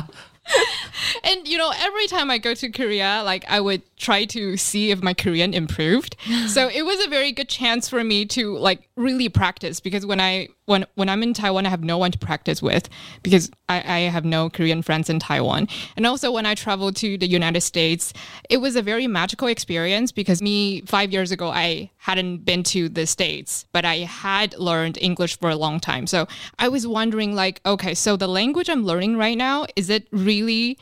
[1.24, 4.90] And you know, every time I go to Korea, like I would try to see
[4.90, 6.16] if my Korean improved.
[6.48, 10.20] so it was a very good chance for me to like really practice because when
[10.20, 12.88] I when when I'm in Taiwan, I have no one to practice with
[13.22, 15.68] because I, I have no Korean friends in Taiwan.
[15.96, 18.12] And also when I traveled to the United States,
[18.48, 22.88] it was a very magical experience because me five years ago I hadn't been to
[22.88, 26.06] the States, but I had learned English for a long time.
[26.06, 26.26] So
[26.58, 30.78] I was wondering like, okay, so the language I'm learning right now, is it really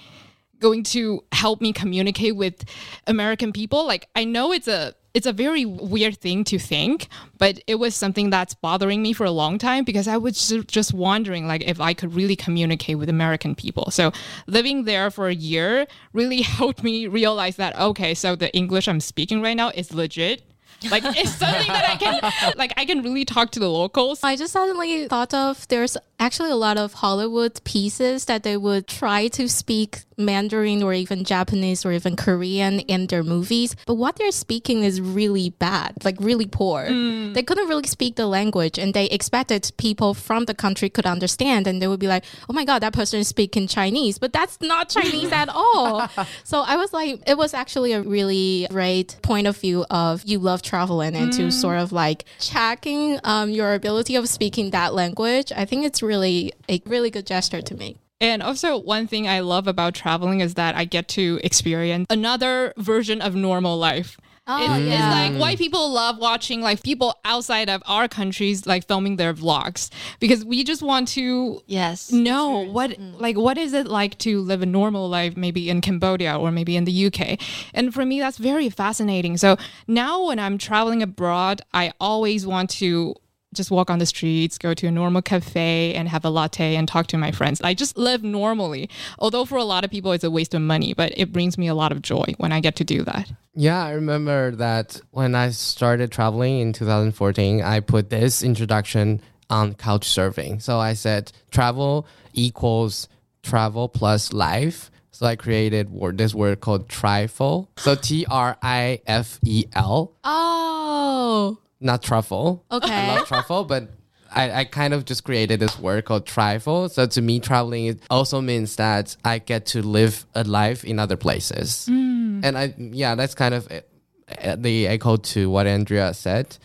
[0.61, 2.64] going to help me communicate with
[3.07, 3.87] American people.
[3.87, 7.94] Like I know it's a it's a very weird thing to think, but it was
[7.94, 11.81] something that's bothering me for a long time because I was just wondering like if
[11.81, 13.90] I could really communicate with American people.
[13.90, 14.12] So
[14.46, 19.00] living there for a year really helped me realize that okay, so the English I'm
[19.00, 20.47] speaking right now is legit.
[20.91, 24.23] Like it's something that I can like I can really talk to the locals.
[24.23, 28.87] I just suddenly thought of there's actually a lot of Hollywood pieces that they would
[28.87, 34.16] try to speak Mandarin or even Japanese or even Korean in their movies, but what
[34.16, 36.87] they're speaking is really bad, like really poor.
[37.33, 41.66] They couldn't really speak the language and they expected people from the country could understand
[41.68, 44.61] and they would be like, "Oh my god, that person is speaking Chinese." But that's
[44.61, 46.09] not Chinese at all.
[46.42, 50.40] So I was like it was actually a really great point of view of you
[50.40, 55.52] love traveling and to sort of like checking um, your ability of speaking that language.
[55.54, 57.97] I think it's really a really good gesture to make.
[58.21, 62.73] And also, one thing I love about traveling is that I get to experience another
[62.77, 64.18] version of normal life.
[64.51, 65.27] Oh, It- yeah.
[65.27, 69.35] It's like why people love watching like people outside of our countries like filming their
[69.35, 69.90] vlogs
[70.21, 72.11] because we just want to yes.
[72.11, 73.21] know what mm.
[73.21, 76.77] like what is it like to live a normal life maybe in Cambodia or maybe
[76.77, 77.38] in the UK.
[77.75, 79.37] And for me that's very fascinating.
[79.37, 83.16] So now when I'm traveling abroad, I always want to
[83.54, 86.87] just walk on the streets, go to a normal cafe and have a latte and
[86.87, 87.61] talk to my friends.
[87.62, 88.90] I just live normally.
[89.18, 91.66] Although for a lot of people it's a waste of money, but it brings me
[91.66, 93.32] a lot of joy when I get to do that.
[93.54, 99.74] Yeah, I remember that when I started traveling in 2014, I put this introduction on
[99.74, 100.61] couch surfing.
[100.61, 103.08] So I said travel equals
[103.42, 104.90] travel plus life.
[105.11, 107.68] So I created word, this word called trifle.
[107.78, 112.64] So T R I F E L, Oh, not truffle.
[112.71, 112.93] Okay.
[112.93, 113.91] I love truffle, but
[114.31, 116.88] I, I kind of just created this word called trifle.
[116.88, 120.99] So to me, traveling it also means that I get to live a life in
[120.99, 121.88] other places.
[121.88, 126.59] And I, yeah, that's kind of uh, the echo to what Andrea said.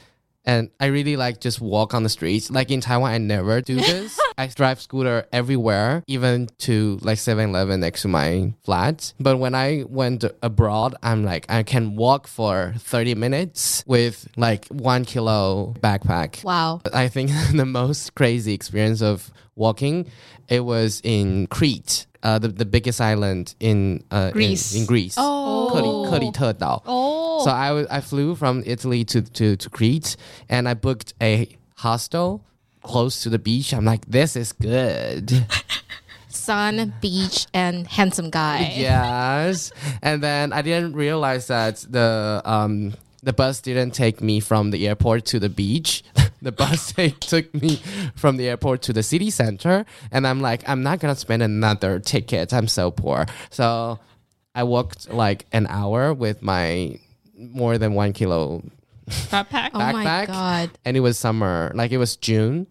[0.46, 2.52] And I really like just walk on the streets.
[2.52, 4.20] Like in Taiwan, I never do this.
[4.38, 9.14] I drive scooter everywhere, even to like 7-Eleven next to my flat.
[9.20, 14.68] But when I went abroad, I'm like, I can walk for 30 minutes with like
[14.68, 16.44] one kilo backpack.
[16.44, 16.82] wow.
[16.94, 20.08] I think the most crazy experience of walking,
[20.49, 24.75] it was in Crete, uh, the, the biggest island in uh, in- Greece.
[24.75, 25.15] In, Greece.
[25.19, 25.71] Oh.
[25.71, 26.83] 克里克里特岛.
[26.87, 27.45] Oh.
[27.45, 30.17] So I wa- I flew from Italy to, to, to Crete
[30.49, 32.41] and I booked a hostel
[32.83, 33.73] close to the beach.
[33.75, 35.45] I'm like, this is good.
[36.31, 38.73] Sun, beach, and handsome guy.
[38.77, 39.71] yes.
[40.03, 44.87] And then I didn't realize that the um the bus didn't take me from the
[44.89, 46.03] airport to the beach.
[46.44, 47.82] the bus take, took me
[48.16, 49.86] from the airport to the city center.
[50.12, 52.54] And I'm like, I'm not gonna spend another ticket.
[52.54, 53.26] I'm so poor.
[53.50, 54.00] So
[54.54, 57.00] I walked like an hour with my
[57.36, 58.64] more than one kilo
[59.08, 59.72] Backpack.
[59.74, 60.70] Oh my god.
[60.86, 62.68] and it was summer, like it was June.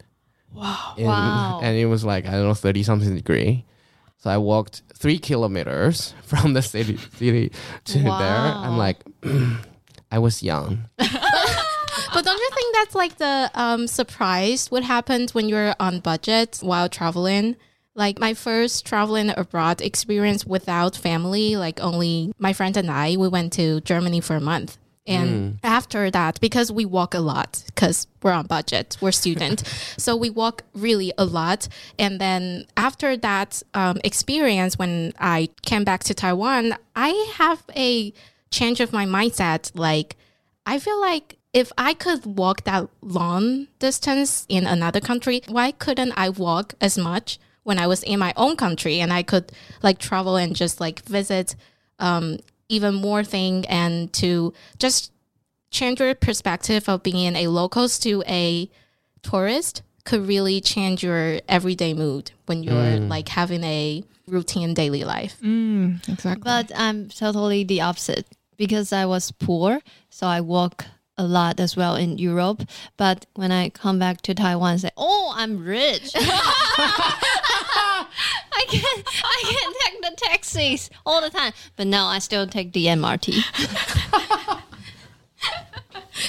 [0.53, 0.95] Wow.
[0.99, 1.61] Wow.
[1.63, 3.65] And it was like, I don't know, 30 something degree.
[4.19, 7.53] So I walked three kilometers from the city, city
[7.85, 8.13] to there.
[8.13, 8.99] I'm like,
[10.11, 10.85] I was young.
[12.12, 14.70] But don't you think that's like the um, surprise?
[14.70, 17.57] What happens when you're on budget while traveling?
[17.94, 23.29] Like my first traveling abroad experience without family, like only my friend and I, we
[23.29, 24.79] went to Germany for a month.
[25.05, 30.14] And after that, because we walk a lot, because we're on budget, we're student, so
[30.14, 31.66] we walk really a lot.
[31.98, 38.12] And then after that um, experience, when I came back to Taiwan, I have a
[38.51, 39.72] change of my mindset.
[39.75, 40.16] Like
[40.66, 46.12] I feel like if I could walk that long distance in another country, why couldn't
[46.17, 49.99] I walk as much when I was in my own country and I could like
[49.99, 51.55] travel and just like visit
[51.99, 52.38] um,
[52.69, 55.12] even more thing and to just
[55.71, 58.71] change your perspective of being a locals to a
[59.23, 65.38] tourist could really change your everyday mood when you're like having a routine daily life.
[65.41, 66.43] Mm, exactly.
[66.43, 70.87] But I'm totally the opposite because I was poor, so I walk
[71.23, 72.63] a lot as well in Europe.
[72.97, 77.17] But when I come back to Taiwan, say, "Oh, I'm rich." I
[78.69, 82.87] can I can take the taxis all the time, but now I still take the
[82.87, 83.43] MRT.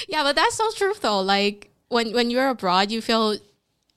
[0.07, 1.21] Yeah, but that's so true though.
[1.21, 3.37] Like when when you're abroad, you feel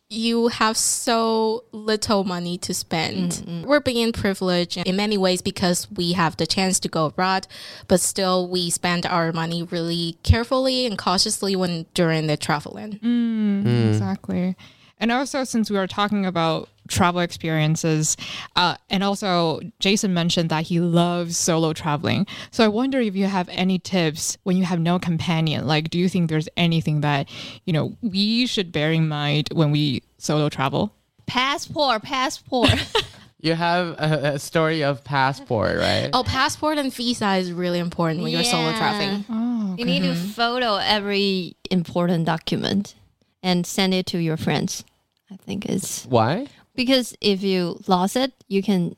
[0.09, 3.64] you have so little money to spend.
[3.66, 7.49] We're being privileged in many ways because we have the chance to go abroad,
[7.88, 13.01] but still we spend our money really carefully and cautiously when during the traveling.
[13.03, 13.88] Mm, mm.
[13.88, 14.57] Exactly.
[14.99, 18.16] And also, since we are talking about travel experiences,
[18.57, 22.27] uh, and also Jason mentioned that he loves solo traveling.
[22.51, 25.66] So I wonder if you have any tips when you have no companion.
[25.66, 27.29] Like, do you think there's anything that,
[27.64, 30.92] you know, we should bear in mind when we solo travel?
[31.27, 32.70] Passport, passport.
[33.38, 36.11] You have a, a story of passport, right?
[36.12, 39.25] Oh, passport and visa is really important when you're solo traveling.
[39.29, 42.94] Oh, You need to photo every important document
[43.42, 44.85] and send it to your friends.
[45.31, 46.46] I think it's Why?
[46.77, 48.97] Because if you lost it, you can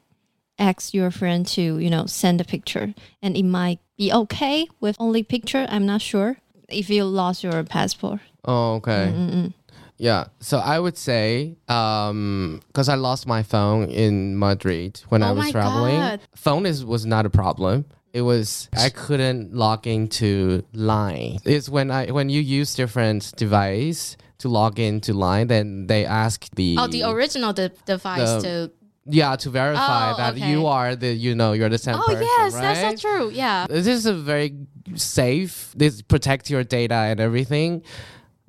[0.58, 4.96] ask your friend to, you know, send a picture and it might be okay with
[4.98, 5.66] only picture.
[5.68, 6.36] I'm not sure
[6.68, 8.20] if you lost your passport.
[8.44, 9.12] Oh, okay.
[9.14, 9.54] Mm, mm, mm.
[9.98, 10.26] Yeah.
[10.40, 15.34] So I would say, um, because I lost my phone in Madrid when I Oh
[15.34, 16.00] was my traveling.
[16.00, 16.20] God.
[16.34, 17.84] Phone is was not a problem.
[18.12, 21.38] It was I couldn't log into Line.
[21.44, 26.46] It's when I when you use different device to log into Line, then they ask
[26.54, 28.70] the Oh, the original de- device The- to.
[29.10, 30.50] yeah to verify Oh, that okay.
[30.50, 32.22] you are the you know you're the same Oh person.
[32.22, 32.60] yes, right?
[32.62, 33.30] that's so true.
[33.30, 33.66] Yeah.
[33.68, 34.54] This is a very
[34.94, 35.72] safe.
[35.76, 37.82] This protect your data and everything.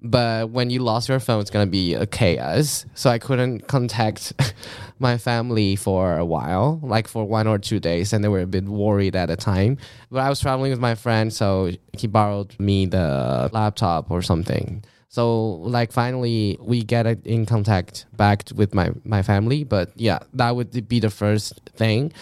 [0.02, 2.86] But when you lost your phone, it's gonna be a chaos.
[2.93, 4.32] So I couldn't contact
[4.99, 8.47] my family for a while, like for one or two days, and they were a
[8.47, 9.78] bit worried at the time.
[10.10, 14.84] But I was traveling with my friend, so he borrowed me the laptop or something.
[15.10, 19.63] So like finally we get in contact back with my my family.
[19.63, 22.13] But yeah, that would be the first thing.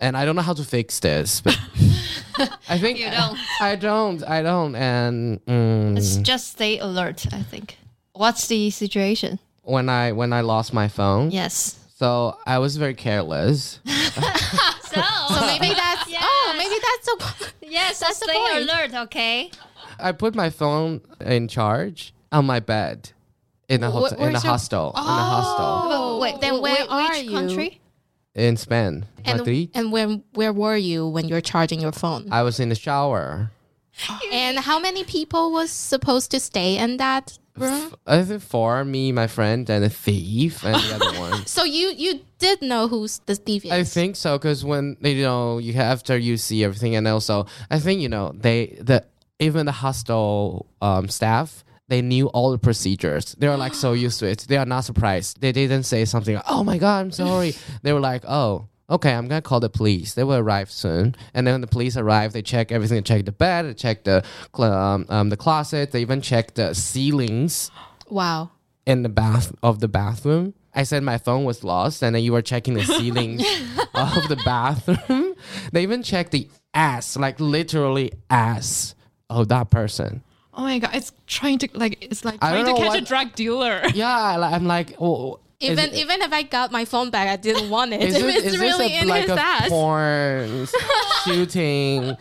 [0.00, 1.58] And I don't know how to fix this, but
[2.68, 3.36] I think You don't.
[3.60, 4.22] I don't.
[4.22, 4.76] I don't.
[4.76, 7.76] And mm, It's just stay alert, I think.
[8.12, 9.38] What's the situation?
[9.62, 11.76] when I when I lost my phone, Yes.
[11.96, 13.80] so I was very careless.
[14.88, 15.02] So,
[15.34, 16.08] So maybe that's.
[16.08, 16.22] yes.
[16.24, 17.14] Oh, maybe that's so.
[17.60, 18.62] yes, That's the stay point.
[18.70, 19.50] alert, okay?
[20.00, 23.10] I put my phone in charge on my bed
[23.68, 26.62] in a Wh- hotel, in a your- hostel in a hostel Oh, Wait, then wh-
[26.62, 27.30] where are which you?
[27.32, 27.80] country?
[28.34, 29.70] in Spain, And, Madrid.
[29.74, 32.28] and when where were you when you're charging your phone?
[32.30, 33.50] I was in the shower.
[34.32, 37.94] And how many people was supposed to stay in that room?
[38.06, 41.46] I think four, me, my friend, and a thief, and the other one.
[41.46, 43.72] So you you did know who's the thief is.
[43.72, 47.46] I think so because when you know you have after you see everything, and also
[47.72, 49.02] I think you know they the
[49.40, 53.34] even the hostel um, staff they knew all the procedures.
[53.38, 54.46] They were like so used to it.
[54.48, 55.40] They are not surprised.
[55.40, 56.34] They didn't say something.
[56.36, 57.54] like, Oh my god, I'm sorry.
[57.82, 58.68] they were like, oh.
[58.90, 60.14] Okay, I'm gonna call the police.
[60.14, 62.96] They will arrive soon, and then when the police arrive, they check everything.
[62.96, 64.24] They check the bed, they check the
[64.56, 65.90] cl- um, um, the closet.
[65.90, 67.70] They even check the ceilings
[68.08, 68.50] wow.
[68.86, 70.54] in the bath of the bathroom.
[70.74, 73.40] I said my phone was lost, and then you were checking the ceiling
[73.94, 75.34] of the bathroom.
[75.70, 78.94] They even checked the ass, like literally ass
[79.28, 80.22] of that person.
[80.58, 83.04] Oh my god, it's trying to like it's like I trying to know catch a
[83.04, 83.80] drug dealer.
[83.94, 85.14] Yeah, like, I'm like, oh.
[85.34, 88.02] oh even it- even if I got my phone back, I didn't want it.
[88.02, 89.68] is if this- it's is this really a, in like his a ass.
[89.68, 90.66] porn
[91.24, 92.16] shooting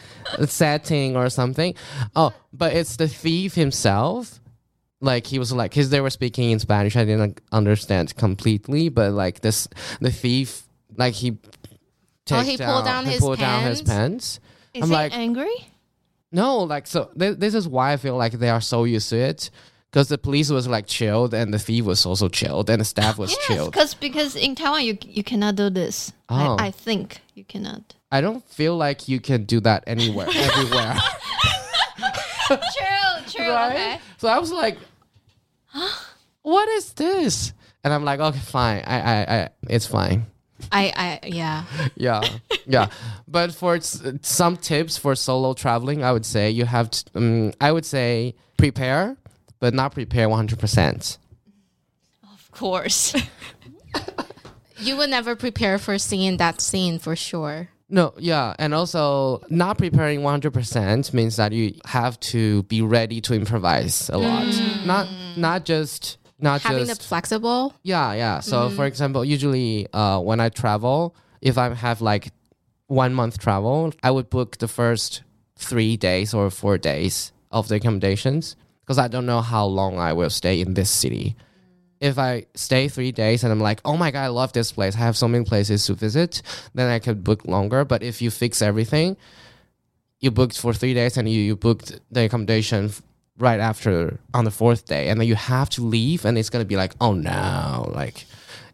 [0.45, 1.73] setting or something?
[2.15, 4.39] Oh, but it's the thief himself.
[5.01, 8.89] Like he was like, because they were speaking in Spanish, I didn't like, understand completely.
[8.89, 9.67] But like this,
[9.99, 10.63] the thief,
[10.95, 11.37] like he,
[12.29, 14.39] Oh, takes he pulled down he his pulled down his pants?
[14.39, 14.39] pants.
[14.73, 15.67] Is I'm he like- angry?
[16.31, 17.09] No, like so.
[17.17, 19.49] Th- this is why I feel like they are so used to it,
[19.91, 23.17] because the police was like chilled and the thief was also chilled and the staff
[23.17, 23.71] was Yes, chilled.
[23.71, 26.11] because because in Taiwan you you cannot do this.
[26.29, 26.57] Oh.
[26.59, 27.95] I, I think you cannot.
[28.11, 30.95] I don't feel like you can do that anywhere, everywhere.
[32.47, 32.57] true,
[33.31, 33.49] true.
[33.51, 33.99] right?
[34.17, 34.77] So I was like,
[36.41, 37.53] what is this?
[37.83, 38.83] And I'm like, okay, fine.
[38.85, 40.25] I, I, I it's fine.
[40.71, 41.63] I, I, yeah.
[41.95, 42.21] Yeah,
[42.65, 42.89] yeah.
[43.27, 47.05] But for some tips for solo traveling, I would say you have to.
[47.15, 49.17] Um, I would say prepare,
[49.59, 50.59] but not prepare 100.
[50.59, 51.17] percent
[52.23, 53.15] Of course.
[54.79, 57.69] You will never prepare for seeing that scene for sure.
[57.89, 63.33] No, yeah, and also not preparing 100% means that you have to be ready to
[63.33, 64.45] improvise a lot.
[64.85, 67.73] Not not just not Having just it flexible.
[67.83, 68.39] Yeah, yeah.
[68.41, 72.31] So for example, usually uh, when I travel, if I have like
[72.87, 75.23] one month travel, I would book the first
[75.57, 80.13] three days or four days of the accommodations because I don't know how long I
[80.13, 81.35] will stay in this city.
[81.99, 84.95] If I stay three days and I'm like, oh my god, I love this place.
[84.95, 86.43] I have so many places to visit,
[86.75, 87.83] then I could book longer.
[87.83, 89.17] But if you fix everything,
[90.19, 92.91] you booked for three days and you, you booked the accommodation
[93.39, 96.65] right after on the fourth day and then you have to leave and it's gonna
[96.65, 98.25] be like oh no like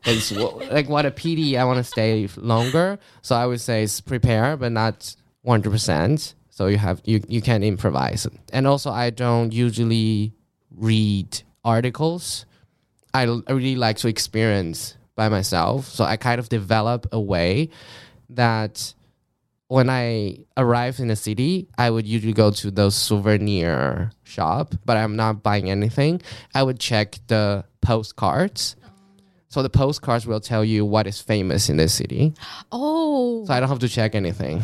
[0.05, 0.32] it's
[0.72, 2.99] like what a pity i want to stay longer.
[3.22, 7.64] So i would say it's prepare but not 100% so you have you, you can
[7.64, 8.28] improvise.
[8.51, 10.34] And also i don't usually
[10.76, 12.45] read articles.
[13.14, 15.88] I, I really like to experience by myself.
[15.88, 17.70] So i kind of develop a way
[18.30, 18.93] that
[19.74, 24.97] when I arrive in a city, I would usually go to the souvenir shop, but
[24.97, 26.21] I'm not buying anything.
[26.53, 28.76] I would check the postcards.
[29.49, 32.36] So the postcards will tell you what is famous in the city.
[32.71, 34.61] Oh, So I don't have to check anything.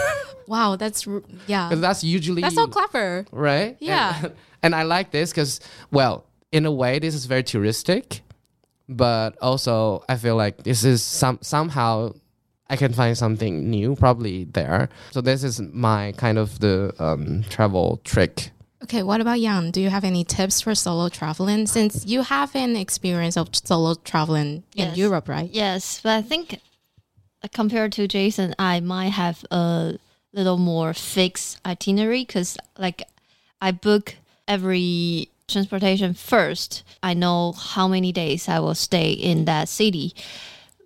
[0.46, 0.76] wow.
[0.76, 1.08] That's,
[1.46, 1.70] yeah.
[1.70, 3.24] Because that's usually That's so clever.
[3.32, 3.78] right?
[3.80, 4.20] Yeah.
[4.22, 4.32] And,
[4.62, 8.20] and I like this because, well, in a way, this is very touristic,
[8.90, 12.12] but also I feel like this is some somehow
[12.70, 14.88] I can find something new probably there.
[15.10, 18.52] So this is my kind of the um, travel trick.
[18.84, 19.72] Okay, what about Yang?
[19.72, 21.66] Do you have any tips for solo traveling?
[21.66, 25.50] Since you have an experience of solo traveling in Europe, right?
[25.50, 26.60] yes, but I think
[27.42, 29.98] uh, compared to Jason, I might have a
[30.32, 33.02] little more fixed itinerary because, like,
[33.60, 34.14] I book
[34.48, 36.84] every transportation first.
[37.02, 40.14] I know how many days I will stay in that city,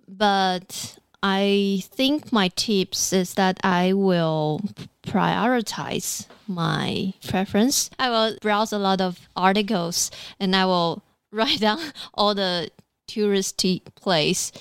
[0.07, 0.97] but
[1.27, 4.61] I think my tips is that I will
[5.01, 7.89] prioritize my preference.
[7.97, 11.01] I will browse a lot of articles and I will
[11.31, 11.79] write down
[12.13, 12.69] all the
[13.07, 14.51] touristy place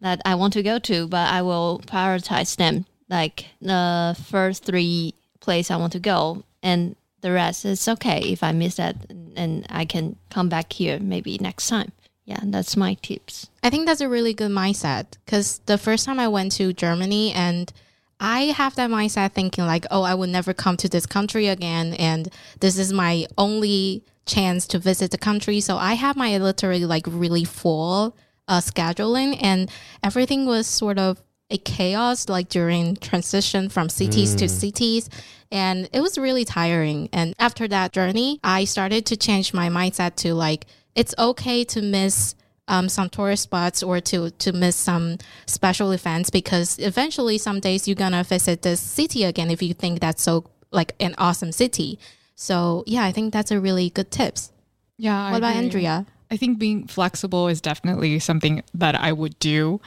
[0.00, 2.86] that I want to go to, but I will prioritize them.
[3.08, 8.42] Like the first three place I want to go, and the rest is okay if
[8.42, 8.96] I miss that,
[9.36, 11.92] and I can come back here maybe next time.
[12.30, 13.50] Yeah, that's my tips.
[13.60, 17.32] I think that's a really good mindset because the first time I went to Germany
[17.32, 17.72] and
[18.20, 21.94] I have that mindset thinking like, oh, I would never come to this country again,
[21.94, 25.60] and this is my only chance to visit the country.
[25.60, 28.16] So I have my literally like really full
[28.46, 29.68] uh, scheduling, and
[30.04, 31.20] everything was sort of
[31.50, 35.10] a chaos like during transition from cities to cities
[35.50, 40.14] and it was really tiring and after that journey i started to change my mindset
[40.14, 40.64] to like
[40.94, 42.34] it's okay to miss
[42.68, 47.88] um, some tourist spots or to to miss some special events because eventually some days
[47.88, 51.98] you're gonna visit this city again if you think that's so like an awesome city
[52.36, 54.52] so yeah i think that's a really good tips
[54.98, 55.18] Yeah.
[55.20, 55.64] I what about agree.
[55.64, 59.80] andrea I think being flexible is definitely something that I would do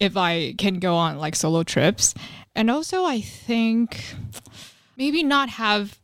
[0.00, 2.12] if I can go on like solo trips.
[2.56, 4.02] And also, I think
[4.96, 5.99] maybe not have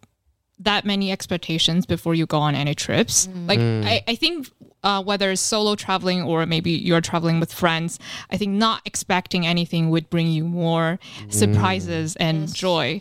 [0.58, 3.26] that many expectations before you go on any trips.
[3.26, 3.48] Mm.
[3.48, 3.84] Like, mm.
[3.84, 4.48] I, I think
[4.82, 7.98] uh, whether it's solo traveling or maybe you're traveling with friends,
[8.30, 11.32] I think not expecting anything would bring you more mm.
[11.32, 13.00] surprises and joy.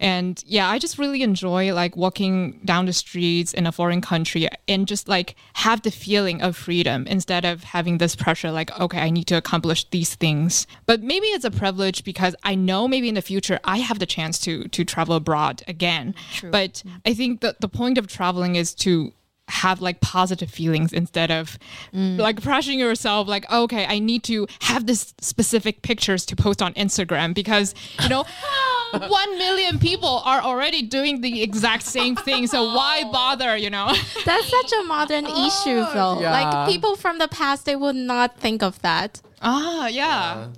[0.00, 4.48] And yeah, I just really enjoy like walking down the streets in a foreign country
[4.66, 8.98] and just like have the feeling of freedom instead of having this pressure like, okay,
[8.98, 10.66] I need to accomplish these things.
[10.86, 14.06] But maybe it's a privilege because I know maybe in the future I have the
[14.06, 16.14] chance to to travel abroad again.
[16.50, 16.96] But mm-hmm.
[17.04, 19.12] I think that the point of traveling is to
[19.50, 21.58] have like positive feelings instead of
[21.92, 26.72] like pressuring yourself like okay i need to have this specific pictures to post on
[26.74, 28.24] instagram because you know
[28.92, 33.86] 1 million people are already doing the exact same thing so why bother you know?
[34.24, 36.20] That's such a modern issue though.
[36.20, 36.32] Yeah.
[36.32, 39.20] like people from the past they would not think of that.
[39.42, 40.48] Ah yeah.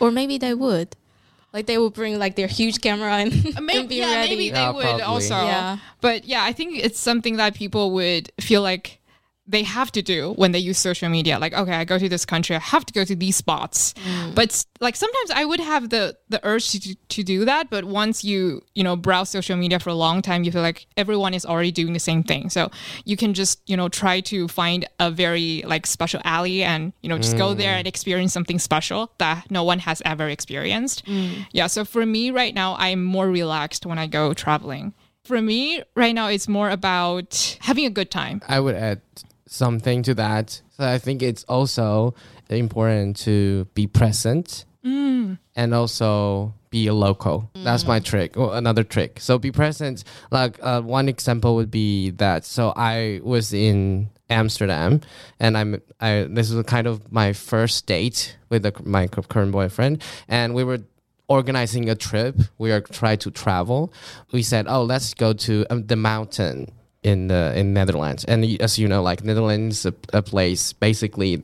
[0.00, 0.96] Or maybe they would
[1.52, 4.30] Like they will bring like their huge camera and, Maybe, and be yeah, ready.
[4.30, 5.02] maybe they Yeah, would probably.
[5.02, 5.34] also.
[5.34, 5.78] Yeah.
[6.00, 8.98] But yeah, I think it's something that people would feel like
[9.46, 11.38] they have to do when they use social media.
[11.38, 13.92] Like, okay, I go to this country, I have to go to these spots.
[13.94, 14.34] Mm.
[14.34, 18.22] But like sometimes I would have the the urge to to do that, but once
[18.22, 21.44] you you know browse social media for a long time, you feel like everyone is
[21.44, 22.50] already doing the same thing.
[22.50, 22.70] So
[23.04, 27.08] you can just you know try to find a very like special alley and you
[27.08, 27.58] know just go mm.
[27.58, 31.04] there and experience something special that no one has ever experienced.
[31.06, 31.46] Mm.
[31.52, 31.66] Yeah.
[31.66, 34.94] So for me right now, I'm more relaxed when I go traveling.
[35.24, 38.42] For me right now, it's more about having a good time.
[38.48, 39.00] I would add
[39.52, 40.60] something to that.
[40.70, 42.14] So I think it's also
[42.48, 44.64] important to be present
[45.54, 47.50] and also be a local.
[47.64, 48.36] That's my trick.
[48.36, 49.20] Or another trick.
[49.20, 50.04] So be present.
[50.30, 52.44] Like uh, one example would be that.
[52.44, 55.00] So I was in Amsterdam,
[55.38, 55.80] and I'm.
[56.00, 60.64] I this was kind of my first date with the, my current boyfriend, and we
[60.64, 60.78] were
[61.28, 62.36] organizing a trip.
[62.58, 63.92] We are trying to travel.
[64.32, 66.72] We said, "Oh, let's go to um, the mountain
[67.02, 71.42] in the in Netherlands." And as you know, like Netherlands, a, a place basically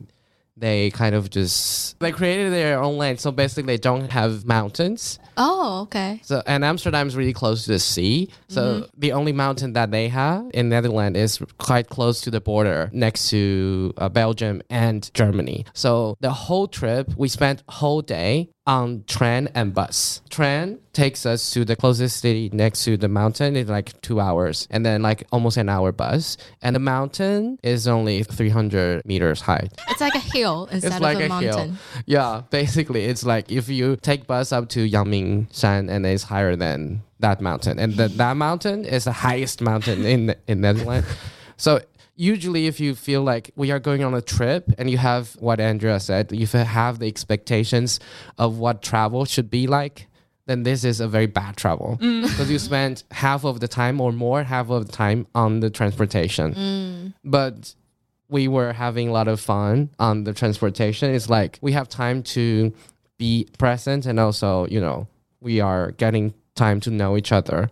[0.61, 3.21] they kind of just they created their own land.
[3.21, 5.19] So basically, they don't have mountains.
[5.37, 6.21] oh, okay.
[6.25, 8.31] So and Amsterdam's really close to the sea.
[8.49, 12.91] So the only mountain that they have in Netherlands is quite close to the border
[12.93, 15.65] next to uh, Belgium and Germany.
[15.75, 20.21] So the whole trip we spent whole day on train and bus.
[20.29, 24.69] Train takes us to the closest city next to the mountain in like 2 hours
[24.71, 26.37] and then like almost an hour bus.
[26.63, 29.69] And the mountain is only 300 meters high.
[29.89, 31.69] It's like a hill instead It's like of a, a mountain.
[31.71, 31.79] hill.
[32.07, 36.55] Yeah, basically, it's like if you take bus up to Yangming Shan and it's higher
[36.55, 41.09] than that mountain, and that that mountain is the highest mountain in in Netherlands.
[41.57, 41.81] So
[42.19, 45.61] usually, if you feel like we are going on a trip and you have what
[45.61, 48.01] Andrea said, you have the expectations
[48.37, 50.09] of what travel should be like.
[50.47, 52.23] Then this is a very bad travel mm.
[52.29, 55.71] because you spend half of the time or more half of the time on the
[55.71, 56.55] transportation.
[56.55, 57.15] Mm.
[57.25, 57.75] But
[58.29, 61.15] we were having a lot of fun on the transportation.
[61.15, 62.73] It's like we have time to
[63.17, 65.07] be present and also, you know,
[65.41, 67.71] we are getting time to know each other.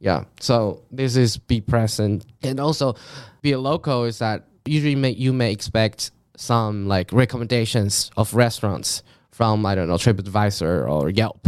[0.00, 0.24] Yeah.
[0.40, 2.96] So this is be present and also
[3.44, 9.04] be a local is that usually may, you may expect some like recommendations of restaurants
[9.30, 11.46] from I don't know TripAdvisor or Yelp.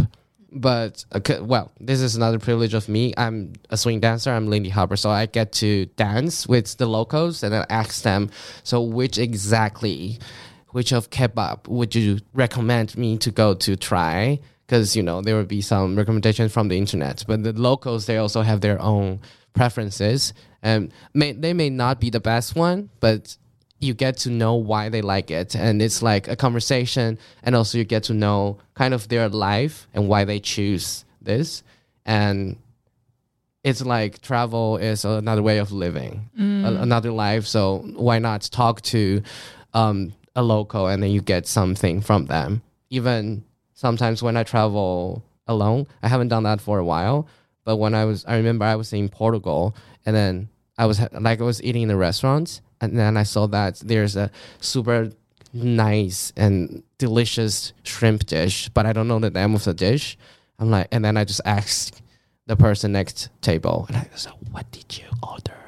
[0.49, 3.13] But uh, c- well, this is another privilege of me.
[3.17, 4.31] I'm a swing dancer.
[4.31, 8.29] I'm Lindy Hopper, so I get to dance with the locals and then ask them.
[8.63, 10.19] So which exactly,
[10.69, 14.39] which of kebab would you recommend me to go to try?
[14.65, 18.17] Because you know there would be some recommendations from the internet, but the locals they
[18.17, 19.19] also have their own
[19.57, 23.35] preferences, and may they may not be the best one, but
[23.79, 25.55] you get to know why they like it.
[25.55, 29.87] And it's like a conversation and also you get to know kind of their life
[29.93, 31.61] and why they choose this.
[32.03, 32.57] And
[33.63, 36.29] it's like travel is another way of living
[36.65, 37.45] a- another life.
[37.45, 39.21] So why not talk to
[39.75, 42.61] um, a local and then you get something from them?
[42.89, 43.43] Even
[43.73, 47.27] sometimes when i travel alone i haven't done that for a while
[47.67, 50.47] but when i was i remember i was in portugal and then
[50.77, 54.15] i was like i was eating in the restaurants and then i saw that there's
[54.15, 55.11] a super
[55.51, 60.17] nice and delicious shrimp dish but i don't know the name of the dish.
[60.59, 62.01] I'm like and then i just asked
[62.45, 65.59] the person next table and i was like, what did you order?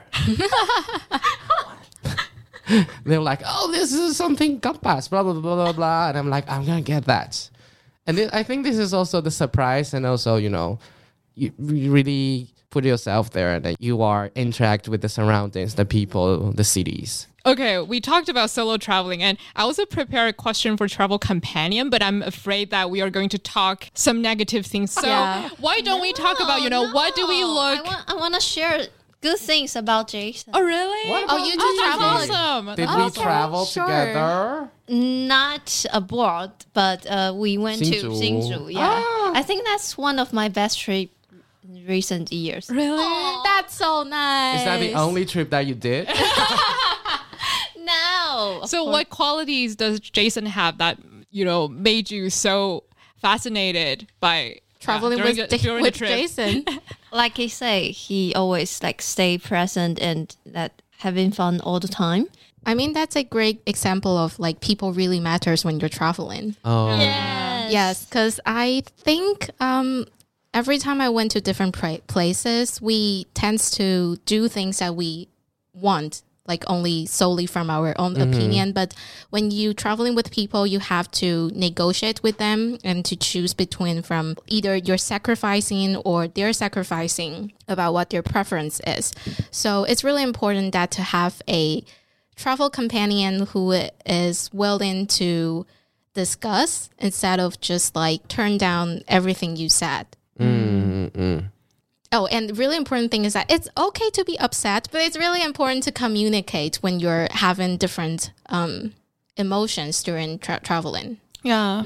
[3.04, 6.50] They're like oh this is something gambas blah blah blah blah blah and i'm like
[6.50, 7.50] i'm gonna get that.
[8.08, 10.80] And then i think this is also the surprise and also you know
[11.36, 15.86] you you really put yourself there and that you are interact with the surroundings the
[15.86, 20.76] people the cities Okay, we talked about solo traveling, and I also prepared a question
[20.76, 24.92] for travel companion, but I'm afraid that we are going to talk some negative things.
[24.92, 25.50] So Yeah.
[25.58, 27.80] why don't we talk about you know what do we No, look?
[27.80, 28.88] I want, I want to share
[29.22, 30.52] good things about Jason.
[30.54, 31.10] oh really?
[31.10, 31.58] What Oh, you you?
[31.58, 32.00] do travel?
[32.20, 32.66] That's awesome.
[32.76, 33.86] did Okay, we travel sure.
[33.86, 38.20] together Not abroad, but uh, we went to Hsinchu.
[38.20, 38.74] Hsinchu.
[38.74, 39.32] Yeah, Ah.
[39.34, 41.10] I think that's one of my best trip
[41.70, 42.70] in recent years.
[42.70, 43.44] really?
[43.44, 44.60] That's so nice.
[44.60, 46.08] is that the only trip that you did
[47.78, 48.62] No.
[48.66, 50.98] So what qualities does Jason have that
[51.32, 52.84] you know made you so
[53.22, 55.96] fascinated by traveling yeah, with, the- Ja- during the with?
[55.96, 56.66] Jason?
[57.12, 62.28] like he say, he always like stay present and that having fun all the time.
[62.66, 66.56] I mean, that's a great example of like people really matters when you're traveling.
[66.66, 67.72] oh Yes.
[67.72, 70.06] Yes, because I think um,
[70.60, 71.74] every time I went to different
[72.08, 75.30] places, we tends to do things that we
[75.74, 76.22] want.
[76.50, 78.34] like only solely from our own mm-hmm.
[78.34, 78.72] opinion.
[78.74, 78.94] But
[79.30, 84.02] when you traveling with people, you have to negotiate with them and to choose between
[84.02, 89.14] from either you're sacrificing or they're sacrificing about what their preference is.
[89.52, 91.84] So it's really important that to have a
[92.36, 93.72] travel companion who
[94.06, 95.68] is willing to
[96.16, 100.08] discuss instead of just like turn down everything you said.
[102.12, 105.44] Oh, and really important thing is that it's okay to be upset, but it's really
[105.44, 108.94] important to communicate when you're having different um,
[109.38, 111.18] emotions during tra- traveling.
[111.44, 111.84] Yeah.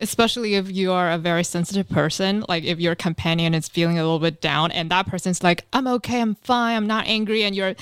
[0.00, 4.02] Especially if you are a very sensitive person, like if your companion is feeling a
[4.02, 7.54] little bit down and that person's like, I'm okay, I'm fine, I'm not angry, and
[7.54, 7.76] you're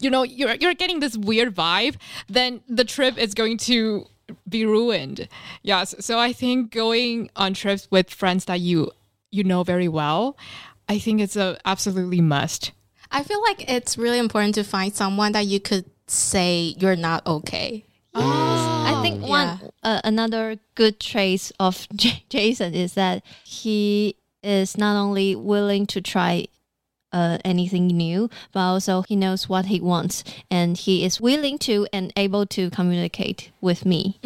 [0.00, 1.96] you know, you're you're getting this weird vibe,
[2.26, 4.06] then the trip is going to
[4.48, 5.28] be ruined.
[5.62, 5.94] Yes.
[6.00, 8.90] So I think going on trips with friends that you
[9.30, 10.36] you know very well,
[10.88, 12.72] I think it's a absolutely must.
[13.10, 17.26] I feel like it's really important to find someone that you could say you're not
[17.26, 17.84] okay.
[18.14, 24.96] I think one uh, another good trait of J- Jason is that he is not
[25.00, 26.48] only willing to try
[27.12, 31.86] uh, anything new, but also he knows what he wants, and he is willing to
[31.92, 34.18] and able to communicate with me.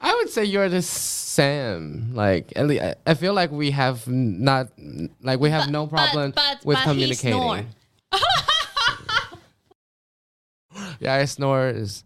[0.00, 2.12] I would say you're the same.
[2.14, 4.68] Like, at least, I- I feel like we have not,
[5.22, 7.58] like, we have no problem but- with but he snore.
[7.58, 7.74] communicating.
[11.00, 12.04] yeah, I snore is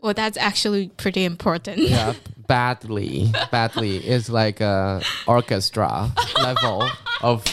[0.00, 1.78] Well, that's actually pretty important.
[1.78, 2.14] yeah
[2.48, 3.30] badly.
[3.50, 6.10] Badly is like a orchestra
[6.42, 6.88] level
[7.20, 7.44] of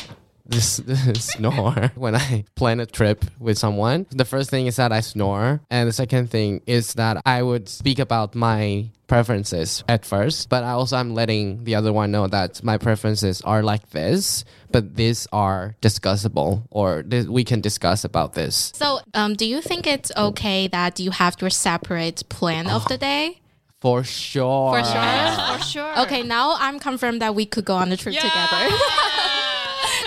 [0.46, 4.06] this, this snore when I plan a trip with someone.
[4.10, 7.68] The first thing is that I snore, and the second thing is that I would
[7.70, 12.28] speak about my preferences at first, but I also I'm letting the other one know
[12.28, 18.04] that my preferences are like this, but these are discussable or th- we can discuss
[18.04, 18.72] about this.
[18.76, 22.98] So, um, do you think it's okay that you have your separate plan of the
[22.98, 23.42] day?
[23.80, 24.80] For sure.
[24.80, 25.58] For sure.
[25.58, 25.94] For sure.
[26.06, 28.76] Okay, now I'm confirmed that we could go on a trip together.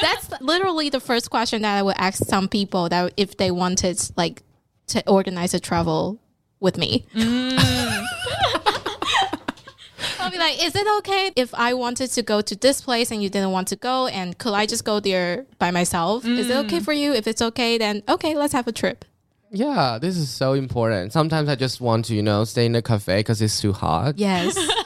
[0.01, 4.01] That's literally the first question that I would ask some people that if they wanted
[4.16, 4.42] like
[4.88, 6.18] to organize a travel
[6.61, 7.07] with me.
[7.14, 7.59] Mm.
[10.20, 13.22] I'll be like, is it okay if I wanted to go to this place and
[13.22, 14.07] you didn't want to go?
[14.09, 16.24] And could I just go there by myself?
[16.26, 16.84] Is it okay mm.
[16.84, 17.12] for you?
[17.12, 19.05] If it's okay, then okay, let's have a trip.
[19.51, 21.12] Yeah, this is so important.
[21.12, 24.18] Sometimes I just want to, you know, stay in a cafe because it's too hot.
[24.18, 24.59] Yes.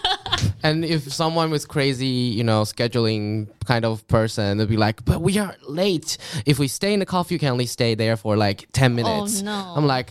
[0.62, 5.20] And if someone was crazy, you know, scheduling kind of person, they'd be like, but
[5.20, 6.18] we are late.
[6.46, 9.40] If we stay in the coffee, you can only stay there for like 10 minutes.
[9.40, 9.72] Oh no.
[9.76, 10.10] I'm like,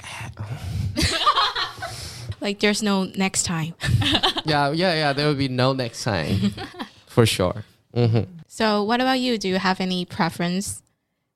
[2.42, 3.76] like there's no next time.
[4.46, 6.54] yeah, yeah, yeah, there will be no next time
[7.08, 7.64] for sure.
[7.94, 9.38] hmm So, what about you?
[9.38, 10.82] Do you have any preference?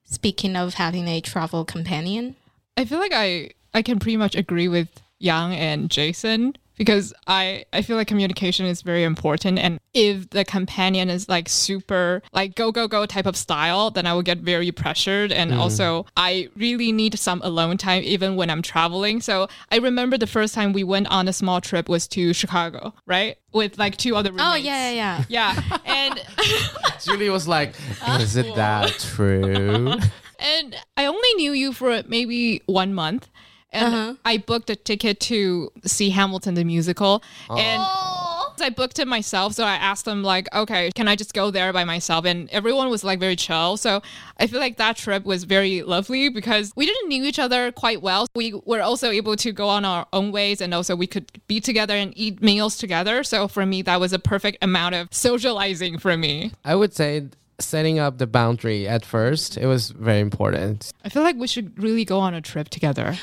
[0.04, 2.36] Speaking of having a travel companion,
[2.76, 4.88] I feel like I I can pretty much agree with
[5.18, 10.44] Yang and Jason because I I feel like communication is very important and if the
[10.44, 14.38] companion is like super like go go go type of style then I will get
[14.38, 15.58] very pressured and mm.
[15.58, 19.20] also I really need some alone time even when I'm traveling.
[19.20, 22.94] So I remember the first time we went on a small trip was to Chicago,
[23.06, 23.36] right?
[23.52, 24.52] With like two other oh, roommates.
[24.52, 25.54] oh yeah, yeah, yeah.
[25.56, 25.78] Yeah.
[25.86, 26.20] And
[27.04, 27.74] Julie was like,
[28.18, 29.94] is it that true?
[30.38, 33.28] and I only knew you for maybe one month.
[33.76, 34.14] And uh-huh.
[34.24, 37.22] I booked a ticket to see Hamilton the musical.
[37.50, 37.56] Oh.
[37.56, 38.54] And oh.
[38.58, 39.52] I booked it myself.
[39.52, 42.24] So I asked them, like, okay, can I just go there by myself?
[42.24, 43.76] And everyone was like very chill.
[43.76, 44.02] So
[44.38, 48.00] I feel like that trip was very lovely because we didn't know each other quite
[48.00, 48.26] well.
[48.34, 51.60] We were also able to go on our own ways and also we could be
[51.60, 53.22] together and eat meals together.
[53.24, 56.52] So for me, that was a perfect amount of socializing for me.
[56.64, 60.92] I would say setting up the boundary at first, it was very important.
[61.04, 63.16] I feel like we should really go on a trip together.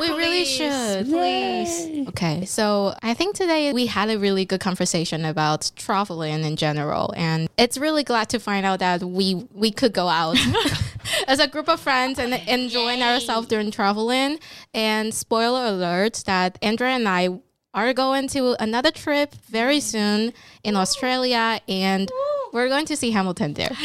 [0.00, 1.06] We really should.
[1.06, 2.08] Please.
[2.08, 7.12] Okay, so I think today we had a really good conversation about traveling in general,
[7.16, 10.36] and it's really glad to find out that we we could go out
[11.26, 14.38] as a group of friends and enjoying ourselves during traveling.
[14.74, 17.40] And spoiler alert, that Andrea and I
[17.74, 19.82] are going to another trip very mm.
[19.82, 20.32] soon
[20.64, 22.10] in Australia, and
[22.52, 23.70] we're going to see Hamilton there.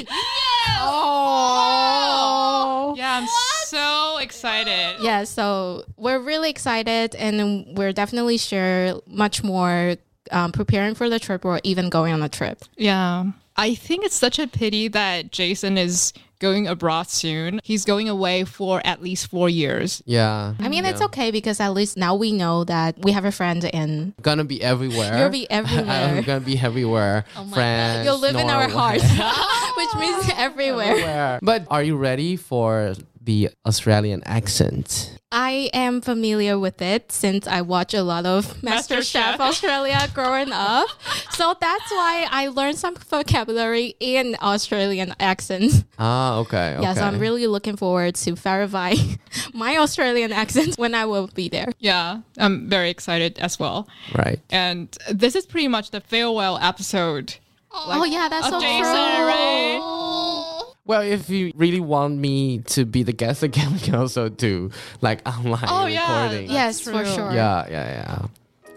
[0.85, 3.27] Oh, yeah, I'm
[3.73, 4.97] so excited.
[5.01, 9.95] Yeah, so we're really excited, and we're definitely sure much more
[10.31, 12.63] um, preparing for the trip or even going on a trip.
[12.77, 13.31] Yeah.
[13.55, 17.61] I think it's such a pity that Jason is going abroad soon.
[17.63, 20.01] He's going away for at least four years.
[20.05, 20.55] Yeah.
[20.59, 23.63] I mean, it's okay because at least now we know that we have a friend
[23.63, 24.13] in.
[24.21, 25.19] gonna be everywhere.
[25.19, 26.17] You'll be everywhere.
[26.17, 27.25] I'm gonna be everywhere.
[27.53, 29.03] France, You'll live in our hearts,
[29.77, 30.91] which means everywhere.
[30.91, 31.39] Everywhere.
[31.41, 35.17] But are you ready for the Australian accent?
[35.31, 39.39] I am familiar with it since I watch a lot of MasterChef MasterChef.
[39.39, 40.87] Australia growing up.
[41.31, 45.83] So that's why I learned some vocabulary in Australian accents.
[45.97, 46.77] Ah, okay.
[46.79, 48.93] Yeah, so I'm really looking forward to verify
[49.53, 51.69] my Australian accent when I will be there.
[51.79, 53.87] Yeah, I'm very excited as well.
[54.13, 54.39] right.
[54.51, 57.37] And this is pretty much the farewell episode.
[57.71, 59.25] oh yeah, that's so Jason, true.
[59.25, 60.42] right?
[60.85, 64.69] Well, if you really want me to be the guest again, we can also do
[65.01, 66.23] like online Oh, yeah.
[66.25, 66.49] recording.
[66.51, 67.31] Yes, for sure.
[67.31, 68.25] yeah, yeah, yeah.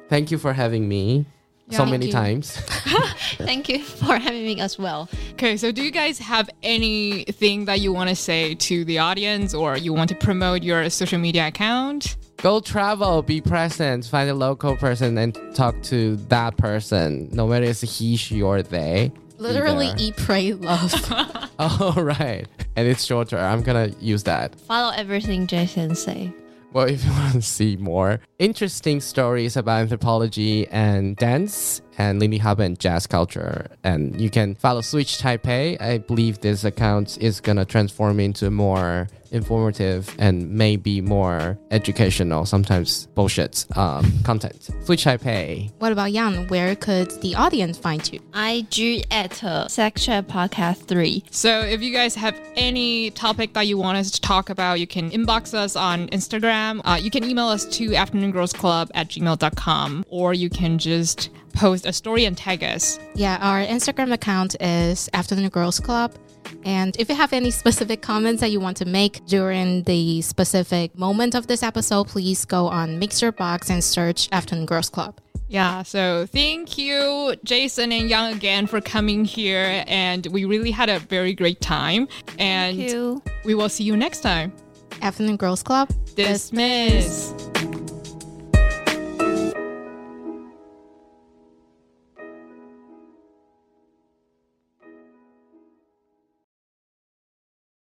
[0.09, 1.27] Thank you for having me
[1.71, 2.13] so Thank many you.
[2.13, 2.57] times.
[3.39, 5.09] Thank you for having me as well.
[5.33, 9.53] Okay, so do you guys have anything that you want to say to the audience
[9.53, 12.17] or you want to promote your social media account?
[12.37, 17.65] Go travel, be present, find a local person and talk to that person, no matter
[17.67, 19.11] it's he, she, or they.
[19.39, 19.97] Be Literally there.
[19.99, 20.93] eat, pray, love.
[21.59, 22.47] Oh, right.
[22.77, 23.39] And it's shorter.
[23.39, 24.55] I'm gonna use that.
[24.61, 26.33] Follow everything Jason say.
[26.75, 32.37] Well, if you want to see more interesting stories about anthropology and dance and Lindy
[32.37, 35.81] Hop and jazz culture, and you can follow Switch Taipei.
[35.81, 43.07] I believe this account is gonna transform into more informative and maybe more educational, sometimes
[43.15, 44.71] bullshit um, content.
[44.85, 45.71] Switch Taipei.
[45.79, 46.49] what about Yang?
[46.49, 48.21] Where could the audience find you?
[48.35, 51.25] IG at uh, Sex Chat Podcast 3.
[51.31, 54.87] So if you guys have any topic that you want us to talk about, you
[54.87, 56.81] can inbox us on Instagram.
[56.85, 61.93] Uh, you can email us to afternoongirlsclub at gmail.com or you can just post a
[61.93, 62.99] story and tag us.
[63.15, 66.13] Yeah, our Instagram account is Afternoon Girls Club.
[66.65, 70.97] And if you have any specific comments that you want to make during the specific
[70.99, 75.21] moment of this episode, please go on MixerBox and search Afternoon Girls Club.
[75.49, 79.85] Yeah, so thank you, Jason and Yang, again for coming here.
[79.87, 82.09] And we really had a very great time.
[82.39, 84.53] And we will see you next time.
[85.03, 85.89] Afternoon Girls Club.
[86.17, 87.33] Dismiss.